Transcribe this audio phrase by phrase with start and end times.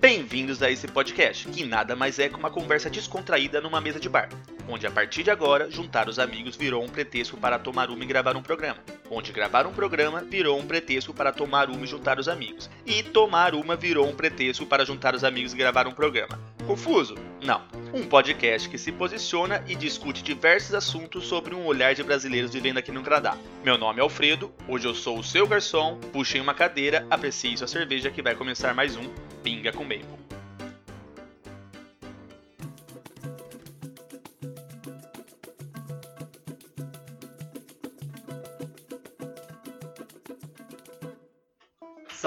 [0.00, 4.08] Bem-vindos a esse podcast, que nada mais é que uma conversa descontraída numa mesa de
[4.08, 4.30] bar,
[4.66, 8.06] onde a partir de agora, juntar os amigos virou um pretexto para tomar uma e
[8.06, 8.78] gravar um programa,
[9.10, 13.02] onde gravar um programa virou um pretexto para tomar uma e juntar os amigos, e
[13.02, 16.40] tomar uma virou um pretexto para juntar os amigos e gravar um programa.
[16.70, 17.16] Confuso?
[17.42, 17.62] Não.
[17.92, 22.78] Um podcast que se posiciona e discute diversos assuntos sobre um olhar de brasileiros vivendo
[22.78, 23.36] aqui no Canadá.
[23.64, 27.66] Meu nome é Alfredo, hoje eu sou o seu garçom, puxem uma cadeira, aprecie sua
[27.66, 29.02] cerveja que vai começar mais um
[29.42, 30.29] Pinga com Maple.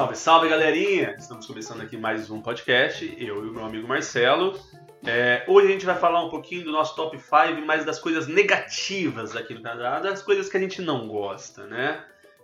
[0.04, 1.16] Salve, salve galerinha!
[1.18, 4.60] Estamos começando aqui mais um podcast, eu e o meu amigo Marcelo.
[5.06, 8.28] É, hoje a gente vai falar um pouquinho do nosso top 5, mas das coisas
[8.28, 12.04] negativas aqui no Canadá, das coisas que a gente não gosta, né?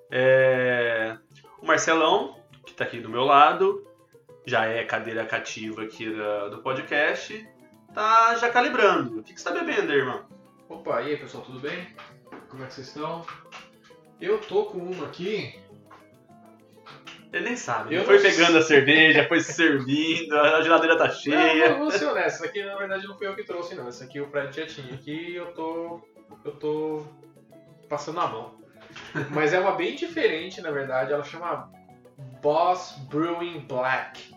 [0.10, 1.18] É,
[1.62, 3.86] o Marcelão, que está aqui do meu lado,
[4.46, 7.46] já é cadeira cativa aqui do, do podcast,
[7.94, 9.20] tá já calibrando.
[9.20, 10.24] O que, que você tá bebendo aí, irmão?
[10.70, 11.90] Opa, e aí pessoal, tudo bem?
[12.48, 13.26] Como é que vocês estão?
[14.22, 15.60] Eu tô com uma aqui.
[17.32, 17.94] Ele nem sabe.
[17.94, 21.70] Eu Ele foi pegando a cerveja, foi se servindo, a geladeira tá cheia.
[21.70, 23.88] não, vou ser honesto, aqui na verdade não fui eu que trouxe não.
[23.88, 26.02] Essa aqui o Fred já tinha aqui e eu tô.
[26.44, 27.06] eu tô
[27.88, 28.60] passando a mão.
[29.32, 31.72] Mas é uma bem diferente, na verdade, ela chama
[32.42, 34.34] Boss Brewing Black.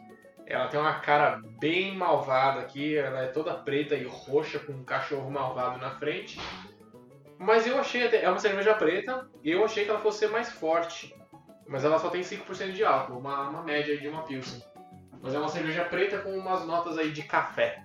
[0.46, 4.84] Ela tem uma cara bem malvada aqui, ela é toda preta e roxa com um
[4.84, 6.38] cachorro malvado na frente.
[7.38, 10.28] Mas eu achei, até, é uma cerveja preta, e eu achei que ela fosse ser
[10.28, 11.14] mais forte.
[11.72, 14.62] Mas ela só tem 5% de álcool, uma, uma média de uma Pilsen.
[15.22, 17.82] Mas é uma cerveja preta com umas notas aí de café.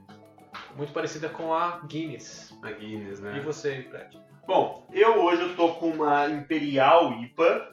[0.76, 2.54] Muito parecida com a Guinness.
[2.62, 3.40] A Guinness, E né?
[3.40, 4.20] você, Fred?
[4.46, 7.72] Bom, eu hoje eu tô com uma Imperial IPA.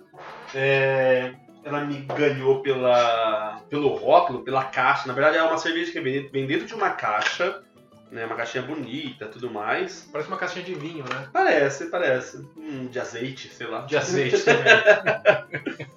[0.55, 1.35] É,
[1.65, 5.09] ela me ganhou pela, pelo rótulo, pela caixa.
[5.09, 7.63] Na verdade, é uma cerveja que vem vem dentro de uma caixa,
[8.11, 8.25] né?
[8.27, 10.09] Uma caixinha bonita, tudo mais.
[10.13, 11.29] Parece uma caixinha de vinho, né?
[11.33, 12.39] Parece, parece.
[12.57, 13.81] Hum, de azeite, sei lá.
[13.81, 15.94] De azeite também.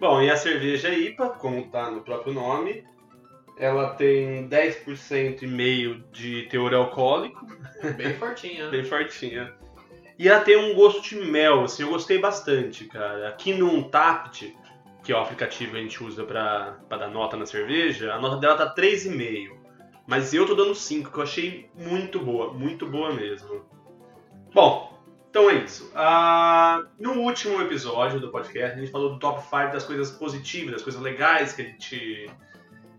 [0.00, 2.82] Bom, e a cerveja IPA, como tá no próprio nome,
[3.58, 7.46] ela tem 10% e meio de teor alcoólico,
[7.98, 8.68] Bem fortinha.
[8.72, 9.52] bem fortinha.
[10.18, 13.28] E ela tem um gosto de mel, assim, eu gostei bastante, cara.
[13.28, 14.56] Aqui no Untapped,
[15.04, 18.36] que é o aplicativo que a gente usa pra dar nota na cerveja, a nota
[18.38, 19.58] dela tá 3,5.
[20.06, 23.64] Mas eu tô dando 5, que eu achei muito boa, muito boa mesmo.
[24.52, 24.99] Bom,
[25.30, 25.90] então é isso.
[25.94, 30.72] Ah, no último episódio do podcast, a gente falou do top 5 das coisas positivas,
[30.72, 32.30] das coisas legais que a gente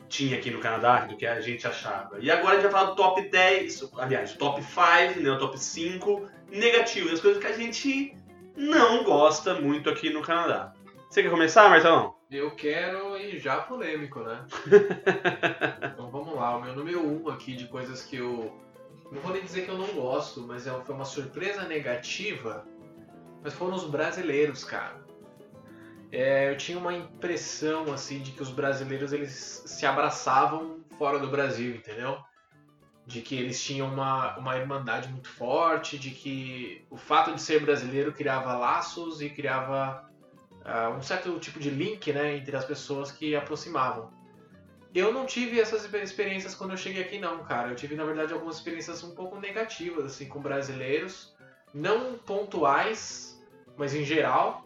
[0.07, 2.19] tinha aqui no Canadá, do que a gente achava.
[2.19, 5.37] E agora a gente vai falar do top 10, aliás, do top 5, né, o
[5.37, 8.15] top 5 negativo, das coisas que a gente
[8.55, 10.73] não gosta muito aqui no Canadá.
[11.09, 12.15] Você quer começar, Marcelão?
[12.29, 14.45] Eu quero ir já polêmico, né?
[15.93, 18.57] então vamos lá, o meu número um aqui de coisas que eu.
[19.11, 22.65] Não vou nem dizer que eu não gosto, mas é- foi uma surpresa negativa.
[23.43, 25.01] Mas foram os brasileiros, cara.
[26.11, 31.27] É, eu tinha uma impressão assim de que os brasileiros eles se abraçavam fora do
[31.27, 32.19] Brasil, entendeu?
[33.05, 37.61] De que eles tinham uma, uma irmandade muito forte, de que o fato de ser
[37.61, 40.09] brasileiro criava laços e criava
[40.63, 44.11] ah, um certo tipo de link né, entre as pessoas que aproximavam.
[44.93, 47.69] Eu não tive essas experiências quando eu cheguei aqui não, cara.
[47.69, 51.33] Eu tive, na verdade, algumas experiências um pouco negativas, assim, com brasileiros.
[51.73, 53.41] Não pontuais,
[53.77, 54.65] mas em geral.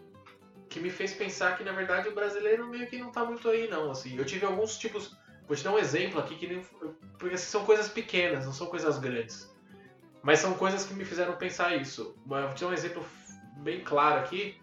[0.68, 3.70] Que me fez pensar que, na verdade, o brasileiro meio que não tá muito aí,
[3.70, 4.18] não, assim.
[4.18, 5.16] Eu tive alguns tipos...
[5.48, 6.66] Vou te dar um exemplo aqui, que nem...
[7.20, 9.54] porque assim, são coisas pequenas, não são coisas grandes.
[10.24, 12.18] Mas são coisas que me fizeram pensar isso.
[12.26, 13.06] Vou te dar um exemplo
[13.58, 14.60] bem claro aqui.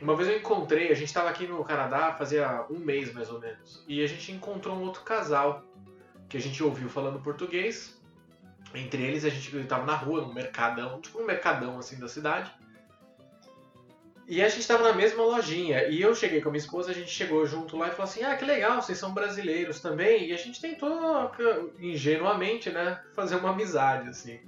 [0.00, 3.38] Uma vez eu encontrei, a gente estava aqui no Canadá fazia um mês mais ou
[3.38, 5.62] menos, e a gente encontrou um outro casal
[6.28, 8.00] que a gente ouviu falando português.
[8.74, 12.50] Entre eles a gente estava na rua, num mercadão, tipo um mercadão assim da cidade.
[14.26, 16.94] E a gente estava na mesma lojinha, e eu cheguei com a minha esposa, a
[16.94, 20.28] gente chegou junto lá e falou assim: "Ah, que legal, vocês são brasileiros também".
[20.28, 21.32] E a gente tentou
[21.80, 24.38] ingenuamente, né, fazer uma amizade assim.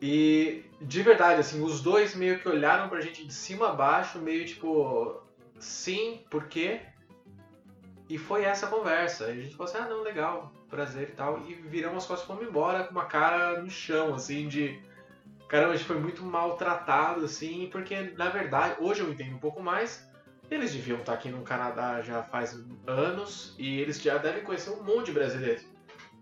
[0.00, 4.18] E de verdade, assim, os dois meio que olharam pra gente de cima a baixo,
[4.18, 5.20] meio tipo,
[5.58, 6.80] sim, por quê?
[8.08, 9.28] E foi essa conversa.
[9.28, 11.40] E a gente falou assim, ah não, legal, prazer e tal.
[11.48, 14.80] E viramos as costas e fomos embora com uma cara no chão, assim, de.
[15.48, 19.62] Caramba, a gente foi muito maltratado, assim, porque na verdade, hoje eu entendo um pouco
[19.62, 20.06] mais.
[20.50, 24.82] Eles deviam estar aqui no Canadá já faz anos e eles já devem conhecer um
[24.82, 25.66] monte de brasileiros.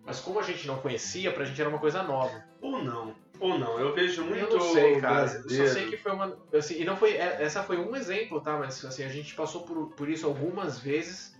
[0.05, 2.45] Mas como a gente não conhecia, pra gente era uma coisa nova.
[2.61, 3.15] Ou não.
[3.41, 3.79] Ou não.
[3.79, 5.15] Eu vejo muito Eu não sei, cara.
[5.15, 5.69] Eu brasileiro.
[5.69, 6.37] só sei que foi uma.
[6.55, 7.13] Assim, e não foi.
[7.17, 8.57] é- Essa foi um exemplo, tá?
[8.59, 11.35] Mas assim, a gente passou por, por isso algumas vezes.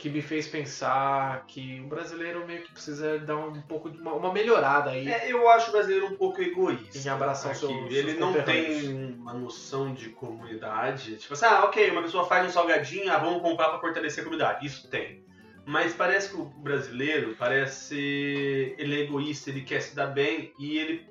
[0.00, 4.12] que me fez pensar que o brasileiro meio que precisa dar um pouco de uma,
[4.12, 5.08] uma melhorada aí.
[5.08, 6.96] É, eu acho o brasileiro um pouco egoísta.
[6.96, 7.58] Em abraçar aqui.
[7.58, 11.16] seus- seus Ele não tem uma noção de comunidade.
[11.16, 14.24] Tipo assim, ah, ok, uma pessoa faz um salgadinho, ah, vamos comprar pra fortalecer a
[14.24, 14.64] comunidade.
[14.64, 15.24] Isso tem.
[15.66, 18.76] Mas parece que o brasileiro, parece.
[18.78, 21.07] Ele é egoísta, ele quer se dar bem e ele.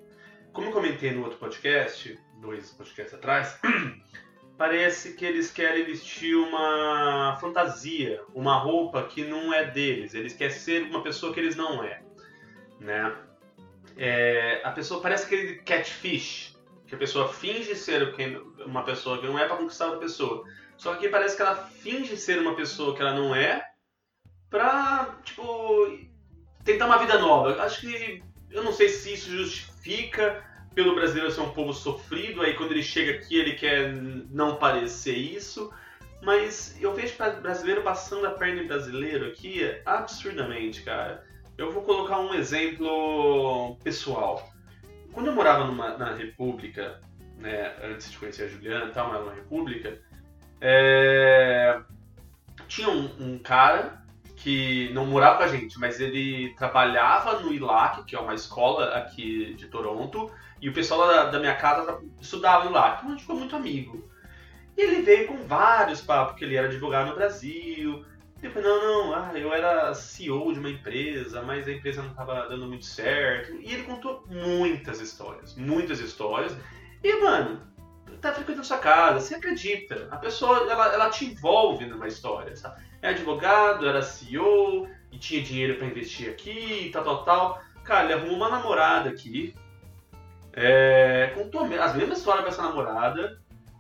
[0.57, 3.59] Como eu comentei no outro podcast, dois podcasts atrás,
[4.57, 10.15] parece que eles querem vestir uma fantasia, uma roupa que não é deles.
[10.15, 12.01] Eles querem ser uma pessoa que eles não é,
[12.79, 13.15] né?
[13.95, 16.57] É, a pessoa parece aquele catfish,
[16.87, 18.15] que a pessoa finge ser
[18.65, 20.43] uma pessoa que não é para conquistar outra pessoa.
[20.75, 23.63] Só que parece que ela finge ser uma pessoa que ela não é
[24.49, 25.99] pra, tipo,
[26.63, 27.61] tentar uma vida nova.
[27.61, 28.23] Acho que.
[28.49, 30.46] Eu não sei se isso justifica
[30.77, 33.91] pelo brasileiro ser um povo sofrido, aí quando ele chega aqui ele quer
[34.29, 35.73] não parecer isso.
[36.21, 41.23] Mas eu vejo brasileiro passando a perna em brasileiro aqui absurdamente, cara.
[41.57, 44.47] Eu vou colocar um exemplo pessoal.
[45.11, 47.01] Quando eu morava numa- na República,
[47.39, 49.97] né, antes de conhecer a Juliana e tal, mas na República,
[50.61, 51.81] é,
[52.67, 54.03] tinha um, um cara
[54.37, 58.95] que não morava com a gente, mas ele trabalhava no ILAC, que é uma escola
[58.95, 60.31] aqui de Toronto,
[60.61, 63.55] e o pessoal da, da minha casa estudava no ILAC, então a gente ficou muito
[63.55, 64.07] amigo.
[64.77, 68.05] E ele veio com vários papos, que ele era advogado no Brasil.
[68.39, 72.47] Depois, não, não, ah, eu era CEO de uma empresa, mas a empresa não estava
[72.47, 73.55] dando muito certo.
[73.55, 76.55] E ele contou muitas histórias, muitas histórias.
[77.03, 77.59] E, mano,
[78.21, 80.07] tá frequentando sua casa, você acredita.
[80.11, 82.81] A pessoa, ela, ela te envolve numa história, sabe?
[83.01, 87.61] É advogado, era CEO, e tinha dinheiro pra investir aqui, tal, tal, tal.
[87.83, 89.55] Cara, ele arrumou uma namorada aqui.
[90.53, 93.39] É, contou as mesmas histórias com essa namorada.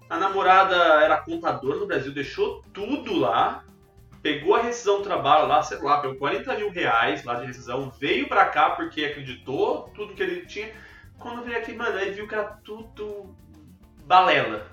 [0.09, 3.63] A namorada era contadora no Brasil, deixou tudo lá,
[4.21, 7.91] pegou a rescisão do trabalho lá, sei lá, pegou 40 mil reais lá de rescisão,
[7.99, 10.71] veio pra cá porque acreditou tudo que ele tinha.
[11.19, 13.35] Quando veio aqui, mano, aí viu que era tudo
[14.07, 14.65] balela.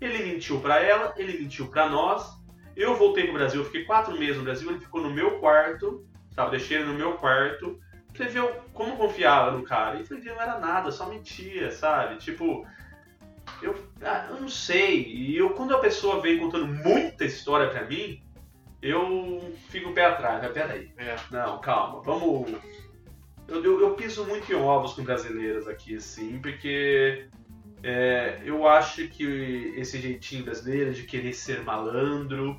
[0.00, 2.36] Ele mentiu pra ela, ele mentiu pra nós.
[2.76, 6.50] Eu voltei pro Brasil, fiquei quatro meses no Brasil, ele ficou no meu quarto, sabe?
[6.52, 7.80] Deixei ele no meu quarto.
[8.14, 9.98] Você viu como confiava no cara?
[9.98, 12.16] E foi ver, não era nada, só mentia, sabe?
[12.18, 12.66] Tipo,
[13.62, 15.04] eu, ah, eu não sei.
[15.06, 18.22] E eu, quando a pessoa vem contando muita história pra mim,
[18.82, 20.42] eu fico o pé atrás.
[20.42, 21.16] Mas peraí, É.
[21.30, 22.52] não, calma, vamos.
[23.48, 27.28] Eu, eu, eu piso muito em ovos com brasileiros aqui, assim, porque
[27.82, 32.58] é, eu acho que esse jeitinho brasileiro de querer ser malandro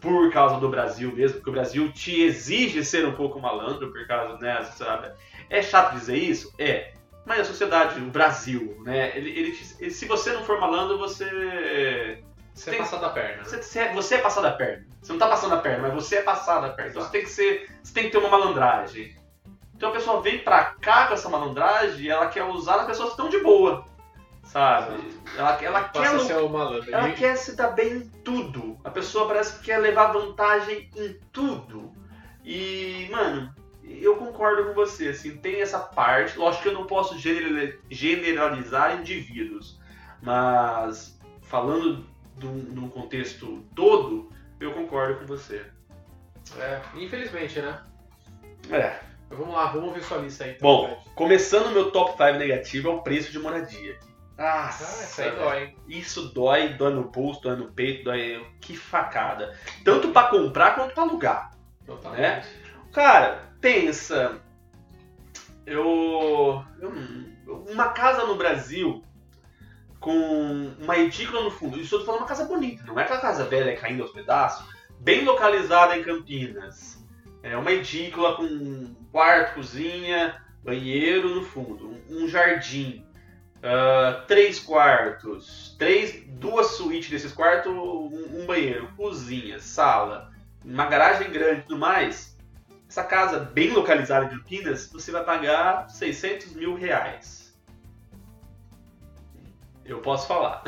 [0.00, 4.06] por causa do Brasil mesmo, porque o Brasil te exige ser um pouco malandro por
[4.06, 5.10] causa, né, sabe?
[5.50, 6.52] É chato dizer isso?
[6.58, 6.92] É.
[7.26, 12.22] Mas a sociedade, o Brasil, né, ele, ele, te- se você não for malandro, você
[12.54, 13.36] Você Tem- é passar da perna.
[13.38, 13.44] né?
[13.44, 14.84] você, você é, você é passado a perna.
[15.00, 16.90] Você não tá passando a perna, mas você é passado a perna.
[16.90, 17.68] Então você tem que ser.
[17.82, 19.14] Você tem que ter uma malandragem.
[19.76, 23.10] Então a pessoa vem pra cá com essa malandragem e ela quer usar as pessoas
[23.10, 23.84] que estão de boa.
[24.48, 24.96] Sabe?
[25.36, 26.48] Ela, ela quer.
[26.48, 26.90] Malandro.
[26.94, 28.78] Ela E- quer se dar bem em tudo.
[28.82, 31.92] A pessoa parece que quer levar vantagem em tudo.
[32.42, 33.54] E, mano,
[33.84, 36.38] eu concordo com você, assim, tem essa parte.
[36.38, 39.78] Lógico que eu não posso generali- generalizar indivíduos.
[40.22, 42.06] Mas falando
[42.36, 45.64] do- num contexto todo, eu concordo com você.
[46.58, 47.82] É, infelizmente, né?
[48.70, 48.98] É.
[49.30, 50.52] Vamos lá, vamos ver sua lista aí.
[50.52, 51.00] então, Bom, Fred.
[51.14, 53.98] começando o meu top 5 negativo é o preço de moradia.
[54.38, 55.76] Ah, isso aí dói, hein?
[55.88, 58.46] Isso dói, dói no pulso, dói no peito, dói.
[58.60, 59.52] Que facada.
[59.84, 61.50] Tanto pra comprar quanto pra alugar.
[61.84, 62.20] Totalmente.
[62.22, 62.44] Né?
[62.92, 64.40] Cara, pensa.
[65.66, 69.02] Eu, eu- Uma casa no Brasil
[70.00, 71.78] com uma edícula no fundo.
[71.80, 74.66] Isso eu tô falando uma casa bonita, não é aquela casa velha caindo aos pedaços.
[75.00, 77.04] Bem localizada em Campinas.
[77.42, 83.04] É uma edícula com quarto, cozinha, banheiro no fundo, um jardim.
[83.62, 90.32] Ah, três quartos, três, duas suítes desses quartos, um, um banheiro, cozinha, sala,
[90.64, 92.36] uma garagem grande e tudo mais,
[92.88, 97.54] essa casa bem localizada em Campinas, você vai pagar 600 mil reais.
[99.84, 100.62] Eu posso falar.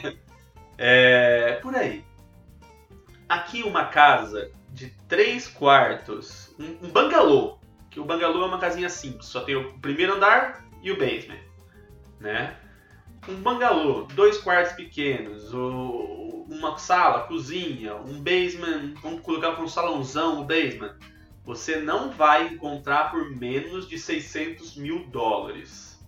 [0.76, 2.04] é, por aí.
[3.28, 7.58] Aqui uma casa de três quartos, um, um bangalô,
[7.90, 11.38] que o bangalô é uma casinha simples, só tem o primeiro andar e o basement,
[12.24, 12.56] né?
[13.28, 20.40] Um bangalô, dois quartos pequenos, uma sala, cozinha, um basement, vamos colocar para um salãozão
[20.40, 20.96] o basement.
[21.44, 26.02] Você não vai encontrar por menos de 600 mil dólares.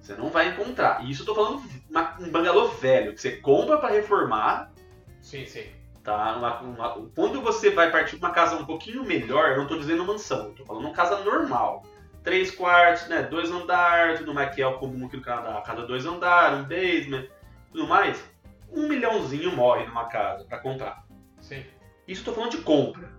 [0.00, 1.04] Você não vai encontrar.
[1.04, 4.72] E isso eu tô falando uma- um bangalô velho, que você compra para reformar
[5.20, 5.64] Sim, sim.
[6.02, 6.36] Tá?
[6.36, 9.78] Uma- uma- quando você vai partir pra uma casa um pouquinho melhor, eu não tô
[9.78, 11.84] dizendo mansão, eu tô falando uma casa normal.
[12.22, 13.22] Três quartos, né?
[13.22, 15.60] Dois andares, tudo mais que é o comum aqui no Canadá.
[15.62, 17.26] Cada dois andares, um basement,
[17.72, 18.22] tudo mais.
[18.70, 21.04] Um milhãozinho morre numa casa pra comprar.
[21.40, 21.64] Sim.
[22.06, 23.12] Isso eu tô falando de compra.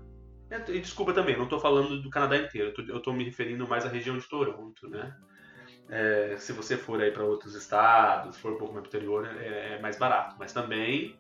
[0.70, 3.90] E desculpa também, não tô falando do Canadá inteiro, eu tô, me referindo mais à
[3.90, 5.16] região de Toronto, né?
[5.90, 9.76] É, se você for aí para outros estados, for um pouco mais pro interior, é,
[9.76, 10.36] é mais barato.
[10.38, 11.20] Mas também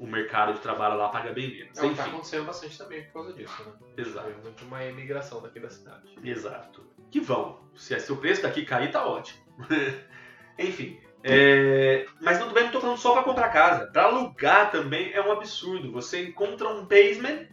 [0.00, 1.78] o mercado de trabalho lá paga bem menos.
[1.78, 3.72] É o que tá acontecendo bastante também por causa disso, né?
[3.98, 4.32] exato.
[4.32, 6.16] Foi muito uma imigração daqui da cidade.
[6.24, 6.82] Exato.
[7.10, 7.60] Que vão.
[7.76, 9.38] Se, se o preço daqui cair, tá ótimo.
[10.58, 10.98] Enfim.
[11.22, 13.88] é, mas não, também não tô falando só para comprar casa.
[13.88, 15.92] Para alugar também é um absurdo.
[15.92, 17.46] Você encontra um basement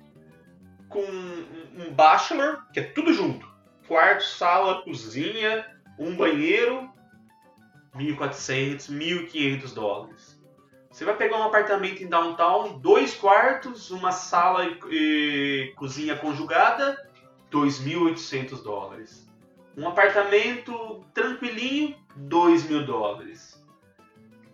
[0.88, 3.46] com um, um bachelor, que é tudo junto.
[3.90, 5.66] Quarto, sala, cozinha,
[6.00, 6.90] um banheiro,
[7.94, 10.37] 1.400, 1.500 dólares.
[10.98, 17.08] Você vai pegar um apartamento em downtown, dois quartos, uma sala e, e cozinha conjugada,
[17.52, 19.30] 2.800 dólares.
[19.78, 23.64] Um apartamento tranquilinho, 2 mil dólares.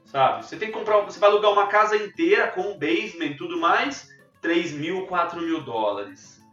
[0.03, 0.45] Sabe?
[0.45, 3.57] Você tem que comprar, você vai alugar uma casa inteira com um basement e tudo
[3.57, 4.09] mais,
[4.41, 6.43] 3 mil, 4 mil dólares.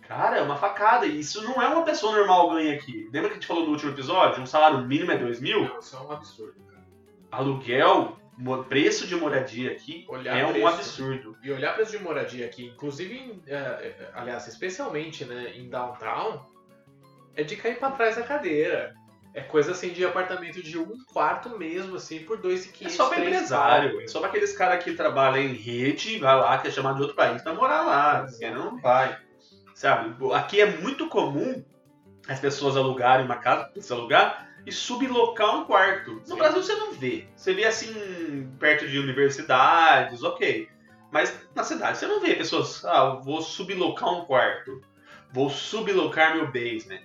[0.00, 1.04] Cara, é uma facada.
[1.04, 3.06] E Isso não é uma pessoa normal ganha aqui.
[3.12, 4.42] Lembra que a gente falou no último episódio?
[4.42, 5.68] Um salário mínimo é 2 mil?
[5.68, 6.86] Não, isso é um absurdo, cara.
[7.30, 8.16] Aluguel,
[8.68, 10.66] preço de moradia aqui Olhar é um preço.
[10.68, 11.36] absurdo.
[11.42, 16.44] E olhar preço de moradia aqui, inclusive, em, é, é, aliás, especialmente né, em downtown,
[17.36, 18.94] é de cair pra trás da cadeira.
[19.32, 22.96] É coisa assim de apartamento de um quarto mesmo, assim, por dois e É quinhentos.
[22.96, 26.68] só pra empresário, é só pra aqueles caras que trabalham em rede, vai lá, que
[26.68, 29.18] é chamado de outro país, pra morar lá, porque não vai.
[29.74, 30.14] Sabe?
[30.32, 31.64] Aqui é muito comum
[32.28, 36.12] as pessoas alugarem uma casa, se alugar, e sublocar um quarto.
[36.12, 36.36] No Sim.
[36.36, 37.26] Brasil você não vê.
[37.36, 40.68] Você vê assim, perto de universidades, ok.
[41.10, 44.82] Mas na cidade você não vê pessoas, ah, vou sublocar um quarto,
[45.32, 47.02] vou sublocar meu basement.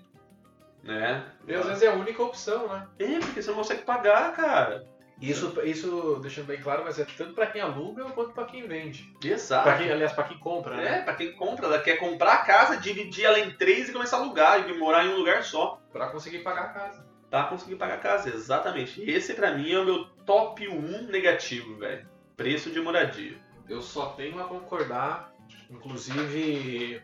[0.83, 1.23] Né?
[1.47, 2.87] E às vezes é a única opção, né?
[2.97, 4.87] É, porque você não consegue pagar, cara.
[5.21, 9.13] Isso, isso deixando bem claro, mas é tanto pra quem aluga quanto pra quem vende.
[9.23, 9.63] Exato.
[9.63, 10.99] Pra quem, aliás, pra quem compra, né?
[10.99, 14.17] É, pra quem compra, ela quer comprar a casa, dividir ela em três e começar
[14.17, 15.81] a alugar e morar em um lugar só.
[15.91, 17.08] Pra conseguir pagar a casa.
[17.29, 19.01] Pra conseguir pagar a casa, exatamente.
[19.03, 22.07] Esse pra mim é o meu top 1 negativo, velho.
[22.35, 23.37] Preço de moradia.
[23.67, 25.31] Eu só tenho a concordar.
[25.69, 27.03] Inclusive,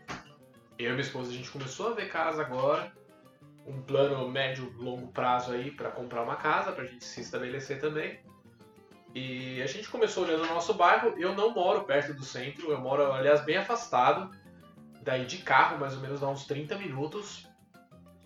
[0.78, 2.92] eu e minha esposa, a gente começou a ver casa agora.
[3.64, 8.20] Um plano médio, longo prazo aí pra comprar uma casa, pra gente se estabelecer também.
[9.14, 11.14] E a gente começou olhando o nosso bairro.
[11.18, 14.30] Eu não moro perto do centro, eu moro, aliás, bem afastado.
[15.02, 17.48] Daí de carro, mais ou menos, dá uns 30 minutos.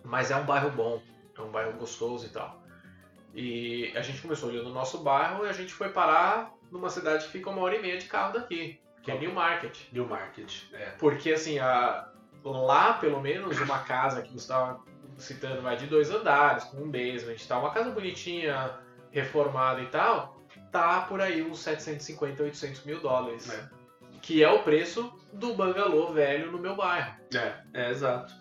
[0.03, 1.01] Mas é um bairro bom,
[1.41, 2.61] é um bairro gostoso e tal.
[3.33, 7.25] E a gente começou olhando o nosso bairro e a gente foi parar numa cidade
[7.25, 9.77] que fica uma hora e meia de carro daqui, que é Newmarket.
[9.91, 10.63] New Market.
[10.73, 10.91] É.
[10.99, 12.09] Porque assim, a-
[12.43, 14.81] lá pelo menos uma casa que você estava
[15.17, 18.77] citando vai de dois andares, com um basement e tal, uma casa bonitinha,
[19.11, 23.49] reformada e tal, tá por aí uns 750, 800 mil dólares.
[23.49, 23.69] É.
[24.21, 27.15] Que é o preço do bangalô velho no meu bairro.
[27.33, 28.33] É, é exato.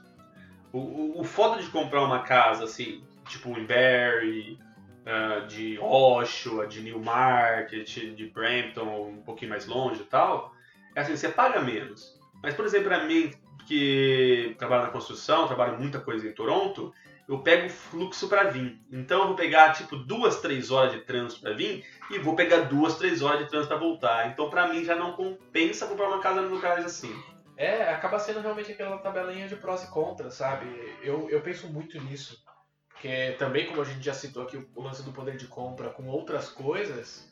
[0.73, 4.59] O, o, o foda de comprar uma casa, assim, tipo em Barrie,
[5.07, 10.55] ah, de Oshawa, de Newmarket, de Brampton, um pouquinho mais longe e tal,
[10.95, 12.19] é assim, você paga menos.
[12.43, 13.33] Mas, por exemplo, pra mim,
[13.67, 16.93] que trabalho na construção, trabalho muita coisa em Toronto,
[17.29, 18.81] eu pego fluxo pra vir.
[18.91, 22.63] Então eu vou pegar, tipo, duas, três horas de trânsito pra vir e vou pegar
[22.63, 24.29] duas, três horas de trânsito pra voltar.
[24.29, 27.15] Então, pra mim, já não compensa comprar uma casa num lugar assim.
[27.61, 30.65] É, acaba sendo realmente aquela tabelinha de prós e contras, sabe?
[31.03, 32.43] Eu, eu penso muito nisso.
[32.89, 36.07] Porque também, como a gente já citou aqui, o lance do poder de compra com
[36.07, 37.31] outras coisas,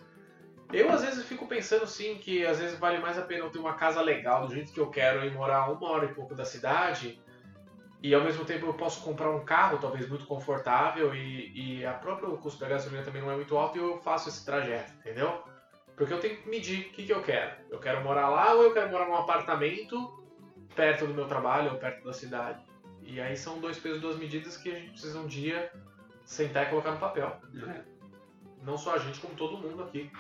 [0.71, 3.59] eu às vezes fico pensando sim que às vezes vale mais a pena eu ter
[3.59, 6.45] uma casa legal do jeito que eu quero e morar uma hora e pouco da
[6.45, 7.19] cidade.
[8.03, 11.95] E ao mesmo tempo eu posso comprar um carro, talvez muito confortável, e, e a
[11.95, 15.43] próprio custo da gasolina também não é muito alto e eu faço esse trajeto, entendeu?
[15.97, 17.51] Porque eu tenho que medir o que, que eu quero.
[17.71, 20.18] Eu quero morar lá ou eu quero morar num apartamento
[20.75, 22.63] perto do meu trabalho ou perto da cidade.
[23.03, 25.73] E aí são dois pesos, duas medidas que a gente precisa um dia
[26.25, 27.41] sentar e colocar no papel.
[27.53, 27.85] né?
[28.63, 30.11] Não só a gente, como todo mundo aqui.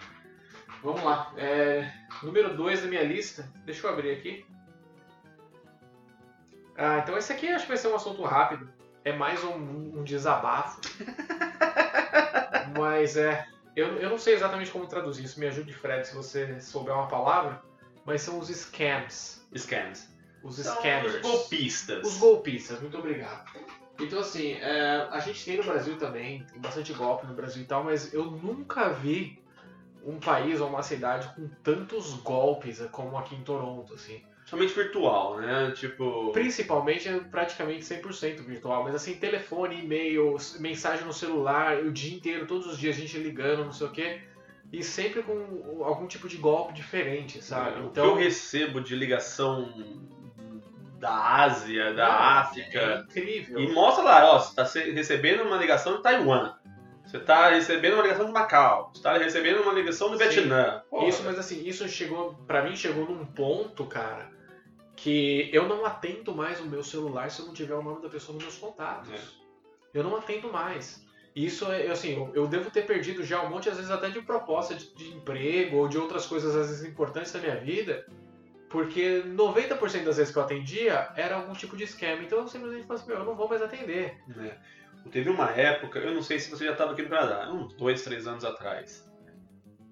[0.82, 1.32] Vamos lá.
[1.36, 1.90] É,
[2.22, 3.50] número 2 da minha lista.
[3.64, 4.46] Deixa eu abrir aqui.
[6.76, 8.70] Ah, então esse aqui acho que vai ser um assunto rápido.
[9.04, 10.80] É mais um, um desabafo.
[12.78, 13.46] Mas é.
[13.74, 15.38] Eu, eu não sei exatamente como traduzir isso.
[15.38, 17.60] Me ajude, Fred, se você souber uma palavra.
[18.04, 19.46] Mas são os scams.
[19.56, 20.08] Scams.
[20.42, 21.16] Os São scammers.
[21.16, 22.06] Os golpistas.
[22.06, 23.50] Os golpistas, muito obrigado.
[24.00, 27.66] Então, assim, é, a gente tem no Brasil também, tem bastante golpe no Brasil e
[27.66, 29.38] tal, mas eu nunca vi
[30.04, 34.22] um país ou uma cidade com tantos golpes como aqui em Toronto, assim.
[34.46, 35.72] Somente virtual, né?
[35.72, 36.32] Tipo.
[36.32, 42.46] Principalmente, é praticamente 100% virtual, mas assim, telefone, e-mail, mensagem no celular, o dia inteiro,
[42.46, 44.22] todos os dias a gente ligando, não sei o quê.
[44.72, 47.76] E sempre com algum tipo de golpe diferente, sabe?
[47.76, 49.70] É, então, O que eu recebo de ligação
[50.98, 52.78] da Ásia, da Ah, África.
[52.78, 53.60] é incrível.
[53.60, 56.54] E mostra lá, ó, você tá recebendo uma ligação de Taiwan.
[57.06, 58.90] Você tá recebendo uma ligação de Macau.
[58.92, 60.24] Você tá recebendo uma ligação do Sim.
[60.28, 60.82] Vietnã.
[60.90, 61.08] Porra.
[61.08, 64.28] Isso, mas assim, isso chegou, pra mim chegou num ponto, cara,
[64.94, 68.08] que eu não atendo mais o meu celular se eu não tiver o nome da
[68.10, 69.10] pessoa nos meus contatos.
[69.10, 69.18] É.
[69.94, 71.02] Eu não atendo mais.
[71.34, 74.20] Isso é, assim, eu, eu devo ter perdido já um monte, às vezes até de
[74.20, 78.04] proposta de, de emprego ou de outras coisas, às vezes importantes da minha vida,
[78.70, 82.22] porque 90% das vezes que eu atendia era algum tipo de esquema.
[82.22, 84.18] Então eu simplesmente falei assim, meu, eu não vou mais atender.
[84.26, 84.56] né?
[85.10, 88.02] Teve uma época, eu não sei se você já estava aqui no Canadá, uns dois,
[88.02, 89.08] três anos atrás.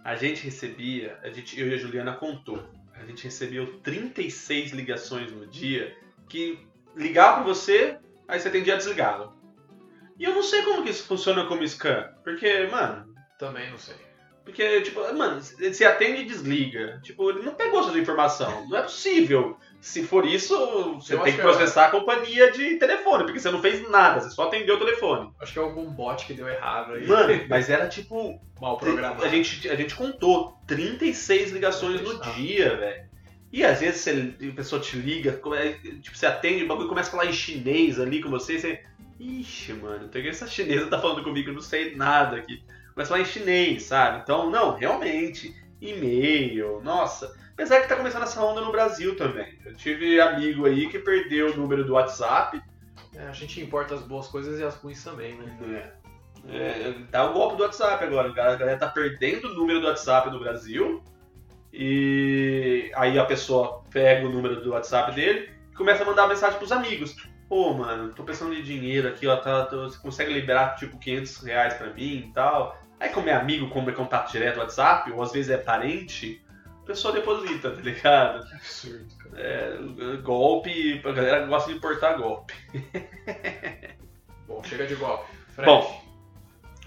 [0.04, 2.62] A gente recebia, a gente, eu e a Juliana contou,
[2.94, 5.96] a gente recebeu 36 ligações no dia
[6.28, 6.58] que
[6.94, 9.34] ligava pra você, aí você atendia e desligava.
[10.18, 13.96] E eu não sei como que isso funciona como scam, porque, mano, Também não sei.
[14.46, 16.98] Porque, tipo, mano, você atende e desliga.
[17.02, 18.66] Tipo, ele não pegou sua informação.
[18.68, 19.58] Não é possível.
[19.80, 20.56] Se for isso,
[20.94, 23.86] você Eu tem que que é- processar a companhia de telefone, porque você não fez
[23.90, 25.30] nada, você só atendeu o telefone.
[25.38, 27.06] Acho que é algum bot que deu errado aí.
[27.06, 28.40] Mano, mas era tipo.
[28.60, 29.22] mal programado.
[29.24, 32.30] A gente, a gente contou 36 ligações no Ah.
[32.30, 33.06] dia, velho.
[33.52, 37.08] E às vezes você, a pessoa te liga, come- tipo, você atende, o bagulho começa
[37.08, 38.80] a falar em chinês ali com você, e você.
[39.18, 42.62] Ixi, mano, tem que essa chinesa tá falando comigo, eu não sei nada aqui.
[42.96, 44.20] A falar em chinês, sabe?
[44.22, 47.36] Então, não, realmente, e-mail, nossa.
[47.52, 49.58] Apesar que tá começando essa onda no Brasil também.
[49.64, 52.60] Eu tive amigo aí que perdeu o número do WhatsApp.
[53.14, 55.92] É, a gente importa as boas coisas e as ruins também, né?
[56.48, 58.28] É, é, tá o golpe do WhatsApp agora.
[58.30, 61.02] A galera tá perdendo o número do WhatsApp no Brasil.
[61.72, 66.58] E aí a pessoa pega o número do WhatsApp dele e começa a mandar mensagem
[66.58, 67.14] pros amigos.
[67.48, 69.36] Pô, mano, tô precisando de dinheiro aqui, ó.
[69.36, 72.76] Tá, tô- você consegue liberar tipo 500 reais pra mim e tal.
[72.98, 76.42] Aí, como é amigo, como é contato direto WhatsApp, ou às vezes é parente,
[76.82, 78.46] a pessoa deposita, tá ligado?
[78.46, 79.36] Que absurdo, cara.
[79.36, 82.54] É, golpe, a galera gosta de portar golpe.
[84.46, 85.26] Bom, chega de golpe.
[85.48, 85.66] Fred.
[85.66, 86.02] Bom,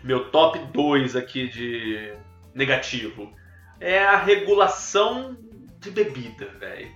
[0.03, 2.13] meu top 2 aqui de
[2.53, 3.31] negativo
[3.79, 5.37] é a regulação
[5.79, 6.91] de bebida, velho.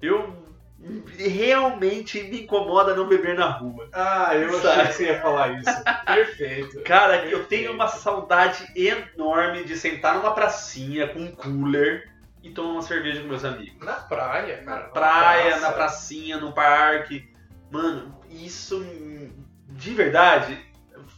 [0.00, 0.51] Eu
[1.16, 3.88] realmente me incomoda não beber na rua.
[3.92, 4.68] Ah, eu Sabe?
[4.68, 5.84] achei que você ia falar isso.
[6.06, 6.80] Perfeito.
[6.82, 12.10] Cara, eu tenho uma saudade enorme de sentar numa pracinha com um cooler
[12.42, 13.84] e tomar uma cerveja com meus amigos.
[13.86, 14.88] Na praia, Na cara.
[14.88, 15.60] praia, praça.
[15.60, 17.30] na pracinha, no parque.
[17.70, 18.84] Mano, isso
[19.68, 20.58] de verdade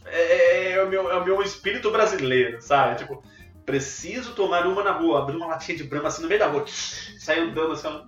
[0.05, 2.99] é, é o meu, é o meu espírito brasileiro, sabe?
[2.99, 3.23] Tipo,
[3.65, 6.63] preciso tomar uma na rua, abrir uma latinha de brama assim no meio da rua,
[6.67, 8.03] sair andando assim, ó,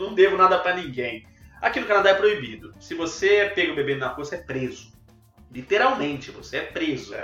[0.00, 1.26] não devo nada pra ninguém.
[1.60, 2.74] Aqui no Canadá é proibido.
[2.80, 4.92] Se você é pego bebendo na rua, você é preso.
[5.52, 7.14] Literalmente, você é preso.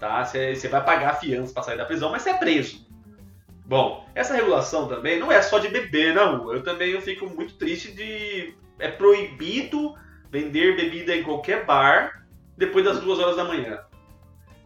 [0.00, 0.24] Tá?
[0.24, 2.86] Você, você vai pagar a fiança pra sair da prisão, mas você é preso.
[3.66, 6.54] Bom, essa regulação também não é só de beber na rua.
[6.54, 8.54] Eu também eu fico muito triste de.
[8.78, 9.94] É proibido
[10.30, 13.80] vender bebida em qualquer bar depois das duas horas da manhã.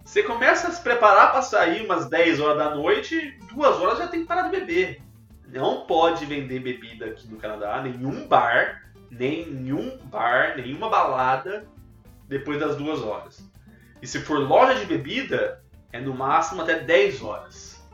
[0.05, 4.09] Você começa a se preparar para sair umas 10 horas da noite, duas horas já
[4.09, 5.03] tem que parar de beber.
[5.53, 11.69] Não pode vender bebida aqui no Canadá, nenhum bar, nenhum bar, nenhuma balada
[12.27, 13.47] depois das duas horas.
[14.01, 15.63] E se for loja de bebida,
[15.93, 17.87] é no máximo até 10 horas.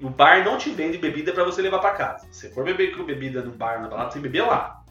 [0.00, 2.28] O bar não te vende bebida para você levar para casa.
[2.30, 4.84] Se for beber com bebida no bar, na balada, você tem que beber lá.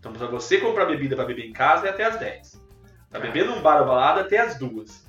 [0.00, 2.62] Então, para você comprar bebida para beber em casa é até as 10.
[3.10, 5.05] Pra beber num bar ou balada até as duas.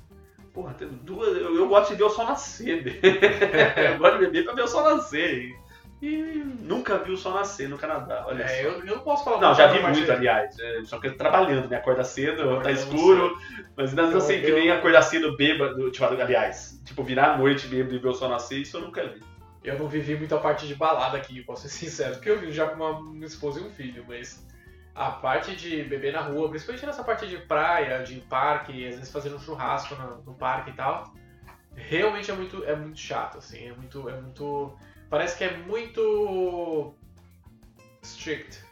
[0.58, 2.98] Porra, duas, eu, eu gosto de ver o sol nascer.
[3.92, 5.56] eu gosto de beber pra ver o sol nascer.
[6.02, 8.24] E, e nunca vi o sol nascer no Canadá.
[8.26, 10.58] Olha É, eu, eu não posso falar Não, já vi muito, aliás.
[10.58, 11.76] É, só que trabalhando, né?
[11.76, 13.38] Acordar cedo, tá Acordando escuro.
[13.76, 17.38] Mas ainda Eu- assim, que eu- nem acordar cedo bêbado, tipo, aliás, tipo, virar a
[17.38, 19.22] noite bêbado e ver o sol nascer, isso eu nunca vi.
[19.62, 22.50] Eu não vivi muito a parte de balada aqui, posso ser sincero, porque eu vivo
[22.50, 24.44] já com uma, uma esposa e um filho, mas
[24.98, 29.12] a parte de beber na rua, principalmente nessa parte de praia, de parque, às vezes
[29.12, 31.14] fazendo um churrasco no, no parque e tal,
[31.72, 34.76] realmente é muito, é muito chato, assim, é muito, é muito,
[35.08, 36.92] parece que é muito
[38.02, 38.64] strict.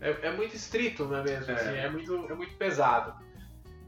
[0.00, 1.52] É, é muito estrito, não é mesmo?
[1.52, 1.54] É.
[1.54, 3.14] Assim, é, muito, é muito pesado.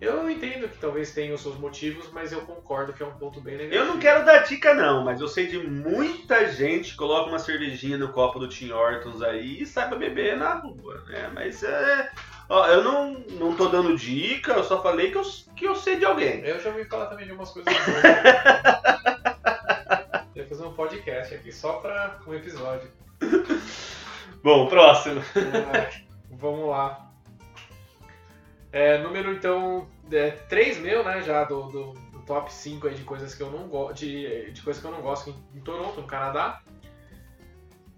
[0.00, 3.40] Eu entendo que talvez tenha os seus motivos, mas eu concordo que é um ponto
[3.40, 3.82] bem negativo.
[3.82, 7.38] Eu não quero dar dica, não, mas eu sei de muita gente que coloca uma
[7.38, 11.30] cervejinha no copo do Tim Hortons aí e sai pra beber na rua, né?
[11.32, 12.11] Mas é.
[12.48, 15.22] Ó, eu não, não tô dando dica, eu só falei que eu,
[15.56, 16.44] que eu sei de alguém.
[16.44, 18.02] Eu já ouvi falar também de umas coisas boas.
[20.46, 22.90] podia fazer um podcast aqui só pra um episódio.
[24.42, 25.22] Bom, próximo.
[25.74, 27.06] É, vamos lá.
[28.77, 33.05] É, número então é, 3 meu, né, já do, do, do top 5 aí de
[33.05, 35.99] coisas que eu não gosto de, de coisas que eu não gosto em, em Toronto,
[35.99, 36.61] no Canadá.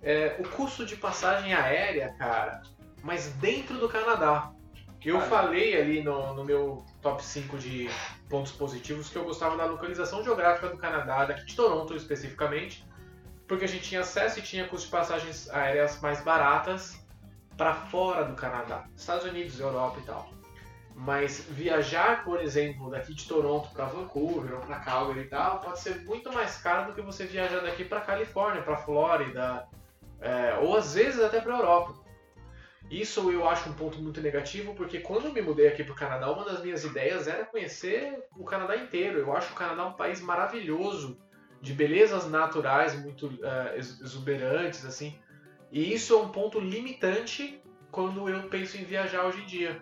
[0.01, 2.62] É, o custo de passagem aérea, cara,
[3.03, 4.53] mas dentro do Canadá.
[5.05, 7.91] Eu falei ali no, no meu top 5 de
[8.29, 12.87] pontos positivos que eu gostava da localização geográfica do Canadá, daqui de Toronto especificamente,
[13.49, 17.05] porque a gente tinha acesso e tinha custo de passagens aéreas mais baratas
[17.57, 20.38] para fora do Canadá, Estados Unidos, Europa e tal.
[21.00, 25.78] Mas viajar, por exemplo, daqui de Toronto para Vancouver ou para Calgary e tal, pode
[25.78, 29.68] ser muito mais caro do que você viajar daqui para Califórnia, para Flórida,
[30.20, 31.94] é, ou às vezes até para Europa.
[32.90, 35.96] Isso eu acho um ponto muito negativo, porque quando eu me mudei aqui para o
[35.96, 39.20] Canadá, uma das minhas ideias era conhecer o Canadá inteiro.
[39.20, 41.16] Eu acho o Canadá um país maravilhoso,
[41.61, 45.16] de belezas naturais muito uh, exuberantes, assim.
[45.70, 49.80] E isso é um ponto limitante quando eu penso em viajar hoje em dia.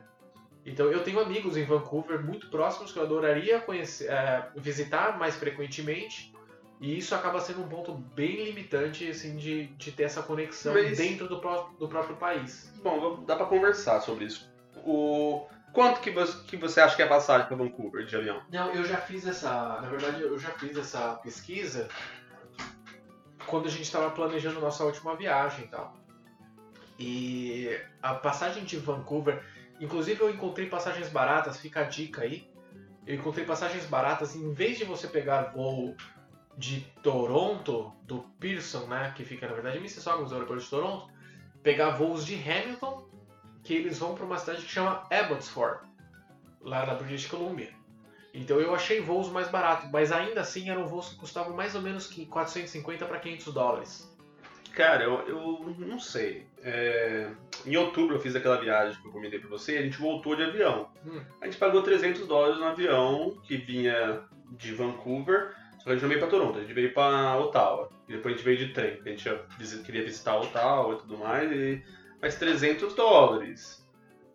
[0.66, 5.36] Então eu tenho amigos em Vancouver muito próximos que eu adoraria conhecer, uh, visitar mais
[5.36, 6.34] frequentemente,
[6.80, 10.98] e isso acaba sendo um ponto bem limitante, assim, de, de ter essa conexão Mas...
[10.98, 12.70] dentro do, pró do próprio país.
[12.82, 14.52] Bom, dá para conversar sobre isso.
[14.84, 15.46] O...
[15.72, 18.42] Quanto que você, que você acha que é a passagem para Vancouver de avião?
[18.50, 19.80] Não, eu já fiz essa.
[19.80, 21.88] Na verdade, eu já fiz essa pesquisa
[23.46, 25.94] quando a gente estava planejando nossa última viagem e tal.
[26.98, 29.44] E a passagem de Vancouver,
[29.80, 32.48] inclusive eu encontrei passagens baratas, fica a dica aí.
[33.06, 35.94] Eu encontrei passagens baratas, em vez de você pegar voo
[36.56, 41.08] de Toronto, do Pearson, né, que fica na verdade em Mississauga, nos aeroportos de Toronto,
[41.62, 43.08] pegar voos de Hamilton,
[43.62, 45.86] que eles vão para uma cidade que chama Abbotsford,
[46.60, 47.74] lá na British Columbia.
[48.32, 51.82] Então eu achei voos mais baratos, mas ainda assim eram voos que custavam mais ou
[51.82, 54.15] menos 450 para 500 dólares.
[54.76, 56.46] Cara, eu, eu não sei.
[56.62, 57.28] É...
[57.64, 60.36] Em outubro eu fiz aquela viagem que eu comentei pra você e a gente voltou
[60.36, 60.90] de avião.
[61.04, 61.20] Hum.
[61.40, 64.20] A gente pagou 300 dólares no avião que vinha
[64.52, 65.54] de Vancouver
[65.86, 67.88] a gente não veio pra Toronto, a gente veio pra Ottawa.
[68.08, 71.50] E depois a gente veio de trem, a gente queria visitar Ottawa e tudo mais.
[71.52, 71.82] E...
[72.20, 73.86] Mas 300 dólares.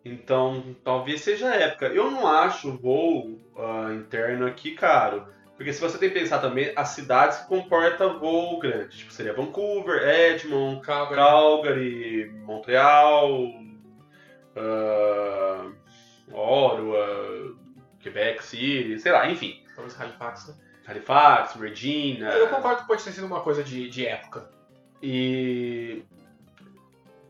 [0.04, 1.86] Então, talvez seja a época.
[1.88, 5.26] Eu não acho o voo uh, interno aqui caro.
[5.56, 9.32] Porque se você tem que pensar também, as cidades que comportam voo grande, tipo, seria
[9.32, 13.44] Vancouver, Edmonton, Calgary, Calgary Montreal,
[14.56, 15.72] uh,
[16.32, 17.54] Ottawa,
[18.00, 19.62] Quebec City, sei lá, enfim.
[19.74, 20.54] Talvez Halifax, né?
[20.86, 22.30] Halifax, Regina.
[22.30, 24.50] Eu concordo que pode ter sido uma coisa de, de época.
[25.02, 26.02] E.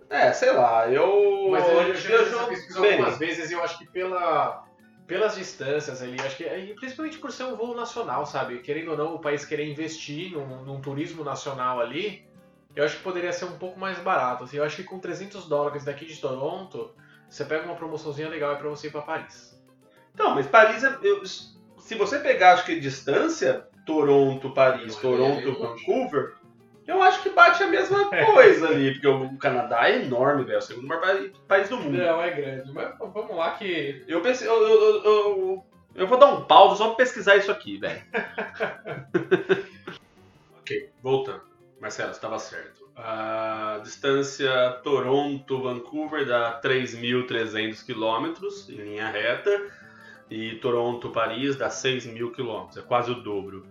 [0.08, 1.48] É, sei lá, eu.
[1.50, 4.64] Mas eu já fiz essa pesquisa algumas vezes e eu acho que pela,
[5.12, 6.44] pelas distâncias ali, acho que.
[6.74, 8.60] Principalmente por ser um voo nacional, sabe?
[8.60, 12.26] Querendo ou não, o país querer investir num, num turismo nacional ali,
[12.74, 14.44] eu acho que poderia ser um pouco mais barato.
[14.44, 16.94] Assim, eu acho que com 300 dólares daqui de Toronto,
[17.28, 19.62] você pega uma promoçãozinha legal para você ir para Paris.
[20.14, 20.98] Então, mas Paris é.
[21.02, 26.36] Eu, se você pegar, acho que distância, Toronto, Paris, Toronto, Vancouver,
[26.92, 30.58] eu acho que bate a mesma coisa ali, porque o Canadá é enorme, velho, é
[30.58, 31.96] o segundo maior país do mundo.
[31.96, 34.04] Não, é grande, mas vamos lá que...
[34.06, 37.78] Eu, pensei, eu, eu, eu, eu vou dar um pause só pra pesquisar isso aqui,
[37.78, 38.02] velho.
[40.60, 41.42] ok, voltando.
[41.80, 42.82] Marcelo, estava certo.
[42.96, 44.50] A distância
[44.84, 49.50] Toronto-Vancouver dá 3.300 quilômetros em linha reta
[50.30, 53.66] e Toronto-Paris dá 6 mil quilômetros, é quase o dobro.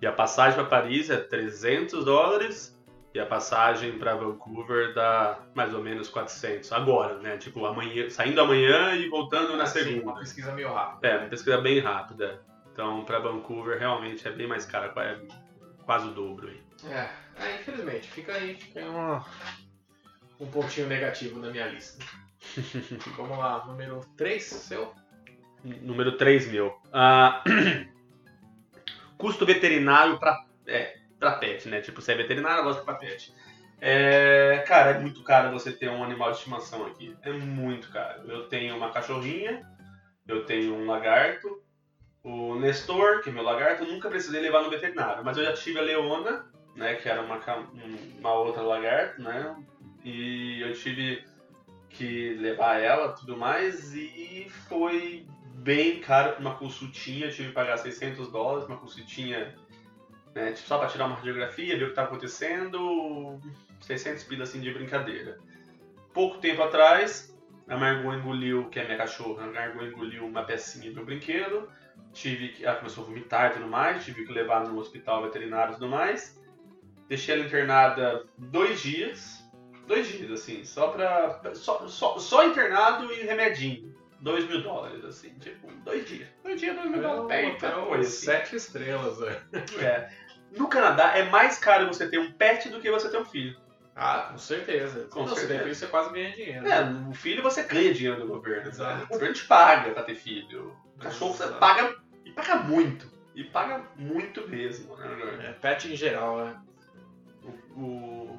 [0.00, 2.78] E a passagem para Paris é 300 dólares
[3.12, 6.72] e a passagem para Vancouver dá mais ou menos 400.
[6.72, 7.36] Agora, né?
[7.36, 9.96] Tipo, amanhã, saindo amanhã e voltando na segunda.
[9.96, 11.08] Sim, uma pesquisa meio rápida.
[11.08, 12.40] É, uma pesquisa bem rápida.
[12.72, 15.20] Então, para Vancouver realmente é bem mais caro, é
[15.84, 16.62] quase o dobro aí.
[16.88, 17.10] É,
[17.44, 19.26] é infelizmente, fica aí, fica aí uma,
[20.38, 22.02] um pontinho negativo na minha lista.
[23.16, 24.94] Vamos lá, número 3, seu?
[25.62, 26.68] número 3 mil.
[26.68, 27.99] Uh,
[29.20, 31.80] custo veterinário para é, pra pet, né?
[31.80, 33.32] Tipo, se é veterinário, lógico pra pet.
[33.80, 37.16] É, cara, é muito caro você ter um animal de estimação aqui.
[37.22, 38.30] É muito caro.
[38.30, 39.62] Eu tenho uma cachorrinha,
[40.26, 41.62] eu tenho um lagarto,
[42.22, 45.52] o Nestor, que é meu lagarto, eu nunca precisei levar no veterinário, mas eu já
[45.54, 47.40] tive a Leona, né, que era uma,
[48.18, 49.56] uma outra lagarto, né,
[50.04, 51.24] e eu tive
[51.88, 55.26] que levar ela tudo mais e foi
[55.60, 59.54] bem caro para uma consultinha, tive que pagar 600 dólares, uma consultinha
[60.34, 63.40] né, tipo, só para tirar uma radiografia, ver o que está acontecendo,
[63.80, 65.38] 600 pilas assim de brincadeira.
[66.12, 67.36] Pouco tempo atrás,
[67.68, 71.68] a Margot engoliu, que é minha cachorra, a Margot engoliu uma pecinha do brinquedo,
[72.12, 75.72] tive que, ela começou a vomitar e tudo mais, tive que levar no hospital veterinário
[75.72, 76.40] e tudo mais,
[77.10, 79.44] Deixei ela internada dois dias.
[79.88, 81.40] Dois dias, assim, só pra.
[81.56, 83.89] Só, só, só internado e remedinho.
[84.20, 86.28] Dois mil dólares, assim, tipo, dois dias.
[86.44, 87.26] Dois dias, dois mil dólares.
[87.28, 88.08] Pega qualquer coisa.
[88.08, 88.26] Assim.
[88.26, 89.40] sete estrelas, velho.
[89.80, 90.10] É.
[90.56, 93.56] No Canadá é mais caro você ter um pet do que você ter um filho.
[93.94, 95.06] Ah, com certeza.
[95.10, 95.48] Com Não, certeza.
[95.48, 96.66] tem filho, você quase ganha dinheiro.
[96.66, 98.68] É, um filho você ganha dinheiro do governo.
[98.68, 98.98] Exato.
[98.98, 99.04] Né?
[99.04, 100.76] O governo te paga pra ter filho.
[100.96, 103.10] O cachorro você paga e paga muito.
[103.34, 105.48] E paga muito mesmo, né?
[105.48, 106.60] É, pet em geral, né?
[107.76, 108.38] O, o,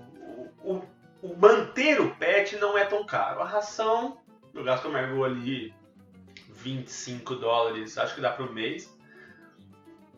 [0.64, 0.84] o,
[1.22, 3.42] o manter o pet não é tão caro.
[3.42, 4.18] A ração,
[4.54, 5.74] eu gasto Margot ali
[6.50, 8.94] 25 dólares, acho que dá pro mês.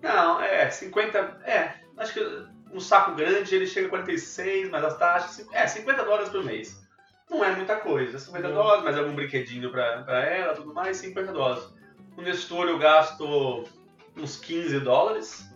[0.02, 1.18] Não, é, 50.
[1.46, 5.48] É, acho que um saco grande ele chega a 46, mas as taxas.
[5.54, 6.84] É, 50 dólares por mês.
[7.30, 8.20] Não é muita coisa.
[8.20, 8.56] 50 Não.
[8.56, 11.64] dólares, mais algum brinquedinho pra, pra ela, tudo mais, 50 dólares.
[12.18, 13.64] O Nestor eu gasto
[14.18, 15.50] uns 15 dólares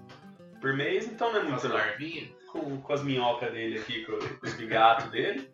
[0.61, 2.29] por mês, então não é muito não larvinha.
[2.51, 5.51] com, com as minhocas dele aqui, com, com os bigatos dele.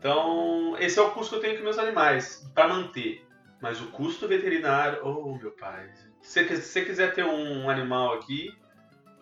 [0.00, 3.22] Então, esse é o custo que eu tenho com meus animais, para manter.
[3.60, 5.90] Mas o custo veterinário, oh meu pai.
[6.22, 8.56] Se você- se você quiser ter um animal aqui,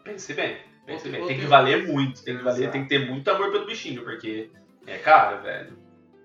[0.04, 0.56] pense bem.
[0.86, 1.26] Pense bem.
[1.26, 4.50] Tem que valer muito, tem que valer, tem que ter muito amor pelo bichinho, porque
[4.86, 5.76] é caro, velho.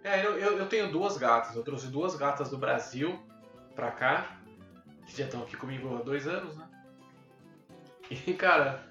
[0.04, 1.56] É, eu, eu, eu tenho duas gatas.
[1.56, 3.20] Eu trouxe duas gatas do Brasil
[3.76, 4.38] pra cá.
[5.08, 6.66] Que já estão aqui comigo há dois anos, né?
[8.12, 8.86] E, cara,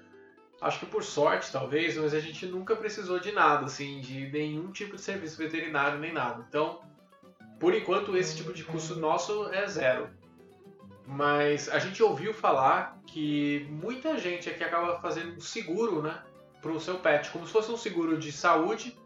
[0.63, 4.71] acho que por sorte, talvez, mas a gente nunca precisou de nada, assim, de nenhum
[4.71, 6.45] tipo de serviço veterinário nem nada.
[6.47, 6.81] Então,
[7.59, 10.09] por enquanto, esse tipo de custo nosso é zero.
[11.05, 16.21] Mas a gente ouviu falar que muita gente aqui acaba fazendo um seguro, né?
[16.61, 18.97] Pro seu pet, como se fosse um seguro de saúde,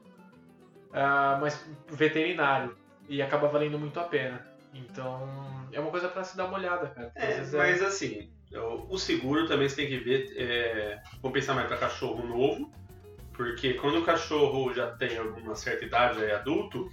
[0.93, 2.77] ah, mas veterinário.
[3.09, 4.45] E acaba valendo muito a pena.
[4.73, 5.27] Então,
[5.71, 7.11] é uma coisa pra se dar uma olhada, cara.
[7.15, 11.53] É, é- mas assim, o o seguro também você tem que ver, é, vou pensar
[11.53, 12.71] mais para cachorro novo,
[13.33, 16.89] porque quando o cachorro já tem alguma certa idade, já é adulto,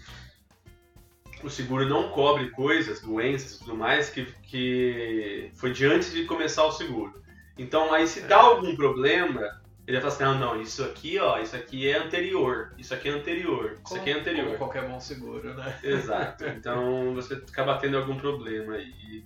[1.42, 6.24] o seguro não cobre coisas, doenças e tudo mais que, que foi de antes de
[6.24, 7.22] começar o seguro.
[7.56, 11.38] Então aí se dá algum problema, ele vai falar assim, não, não, isso aqui, ó,
[11.38, 14.56] isso aqui é anterior, isso aqui é anterior, isso aqui é como anterior.
[14.56, 15.78] qualquer bom seguro, né?
[15.82, 16.44] Exato.
[16.56, 18.78] Então você acaba tendo algum problema.
[18.78, 19.22] E,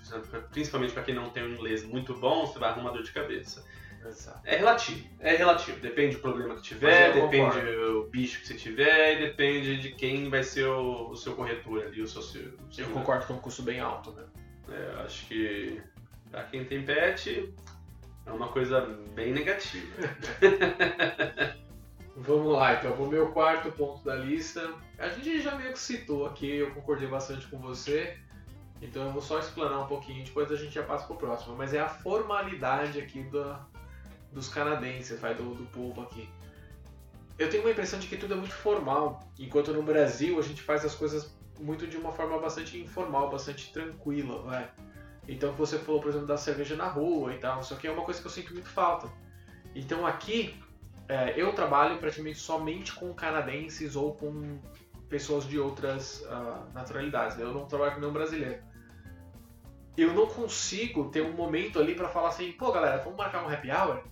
[0.51, 3.64] Principalmente para quem não tem um inglês muito bom, você vai arrumar dor de cabeça.
[4.05, 4.40] Exato.
[4.44, 5.09] É relativo.
[5.21, 5.79] É relativo.
[5.81, 10.29] Depende do problema que tiver, depende do bicho que você tiver, e depende de quem
[10.29, 12.21] vai ser o, o seu corretor ali, o seu.
[12.21, 14.25] o seu Eu concordo que é um custo bem alto, né?
[14.71, 15.81] É, eu acho que
[16.31, 17.53] pra quem tem pet
[18.29, 18.81] é uma coisa
[19.14, 19.87] bem negativa.
[22.17, 24.75] Vamos lá, então, o meu quarto ponto da lista.
[24.99, 28.19] A gente já meio que citou aqui, eu concordei bastante com você.
[28.83, 31.57] Então eu vou só explanar um pouquinho, depois a gente já passa pro próximo.
[31.57, 33.29] Mas é a formalidade aqui
[34.33, 36.29] dos canadenses, vai, do, do povo aqui.
[37.38, 40.61] Eu tenho uma impressão de que tudo é muito formal, enquanto no Brasil a gente
[40.61, 44.69] faz as coisas muito de uma forma bastante informal, bastante tranquila, vai.
[45.29, 48.03] Então você falou, por exemplo, da cerveja na rua e tal, isso aqui é uma
[48.03, 49.09] coisa que eu sinto muito falta.
[49.75, 50.59] Então aqui
[51.07, 54.59] é, eu trabalho praticamente somente com canadenses ou com
[55.09, 57.37] pessoas de outras ah, naturalidades.
[57.37, 57.45] né?
[57.45, 58.62] Eu não trabalho com nenhum brasileiro.
[59.97, 63.49] Eu não consigo ter um momento ali pra falar assim, pô galera, vamos marcar um
[63.49, 64.03] happy hour?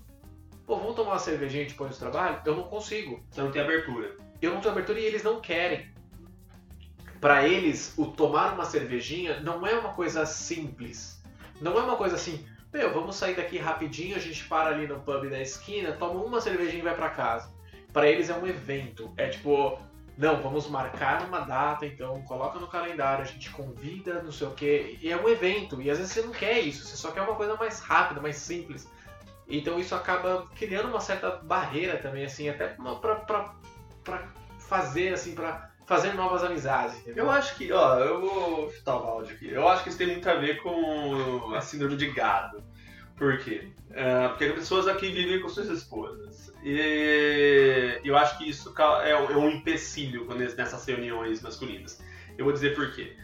[0.67, 2.43] Pô, vamos tomar uma cervejinha depois do trabalho?
[2.45, 3.25] Eu não consigo.
[3.31, 4.17] Você não tem abertura.
[4.43, 5.96] Eu não tenho abertura e eles não querem.
[7.21, 11.23] Pra eles, o tomar uma cervejinha não é uma coisa simples.
[11.61, 15.01] Não é uma coisa assim, meu, vamos sair daqui rapidinho, a gente para ali no
[15.01, 17.51] pub da esquina, toma uma cervejinha e vai pra casa.
[17.93, 19.11] Pra eles é um evento.
[19.17, 19.79] É tipo,
[20.19, 24.51] não, vamos marcar uma data, então coloca no calendário, a gente convida, não sei o
[24.51, 24.99] quê.
[25.01, 25.81] E é um evento.
[25.81, 28.37] E às vezes você não quer isso, você só quer uma coisa mais rápida, mais
[28.37, 28.87] simples.
[29.49, 36.15] Então isso acaba criando uma certa barreira também, assim, até pra fazer, assim, pra fazer
[36.15, 37.25] novas amizades, entendeu?
[37.25, 39.49] Eu acho que, ó, eu vou chutar o balde aqui.
[39.49, 42.63] Eu acho que isso tem muito a ver com a síndrome de gado.
[43.17, 43.69] Por quê?
[43.95, 46.53] Ah, porque as pessoas aqui vivem com suas esposas.
[46.63, 52.03] E eu acho que isso é um é um empecilho nessas reuniões masculinas.
[52.37, 53.17] Eu vou dizer por quê.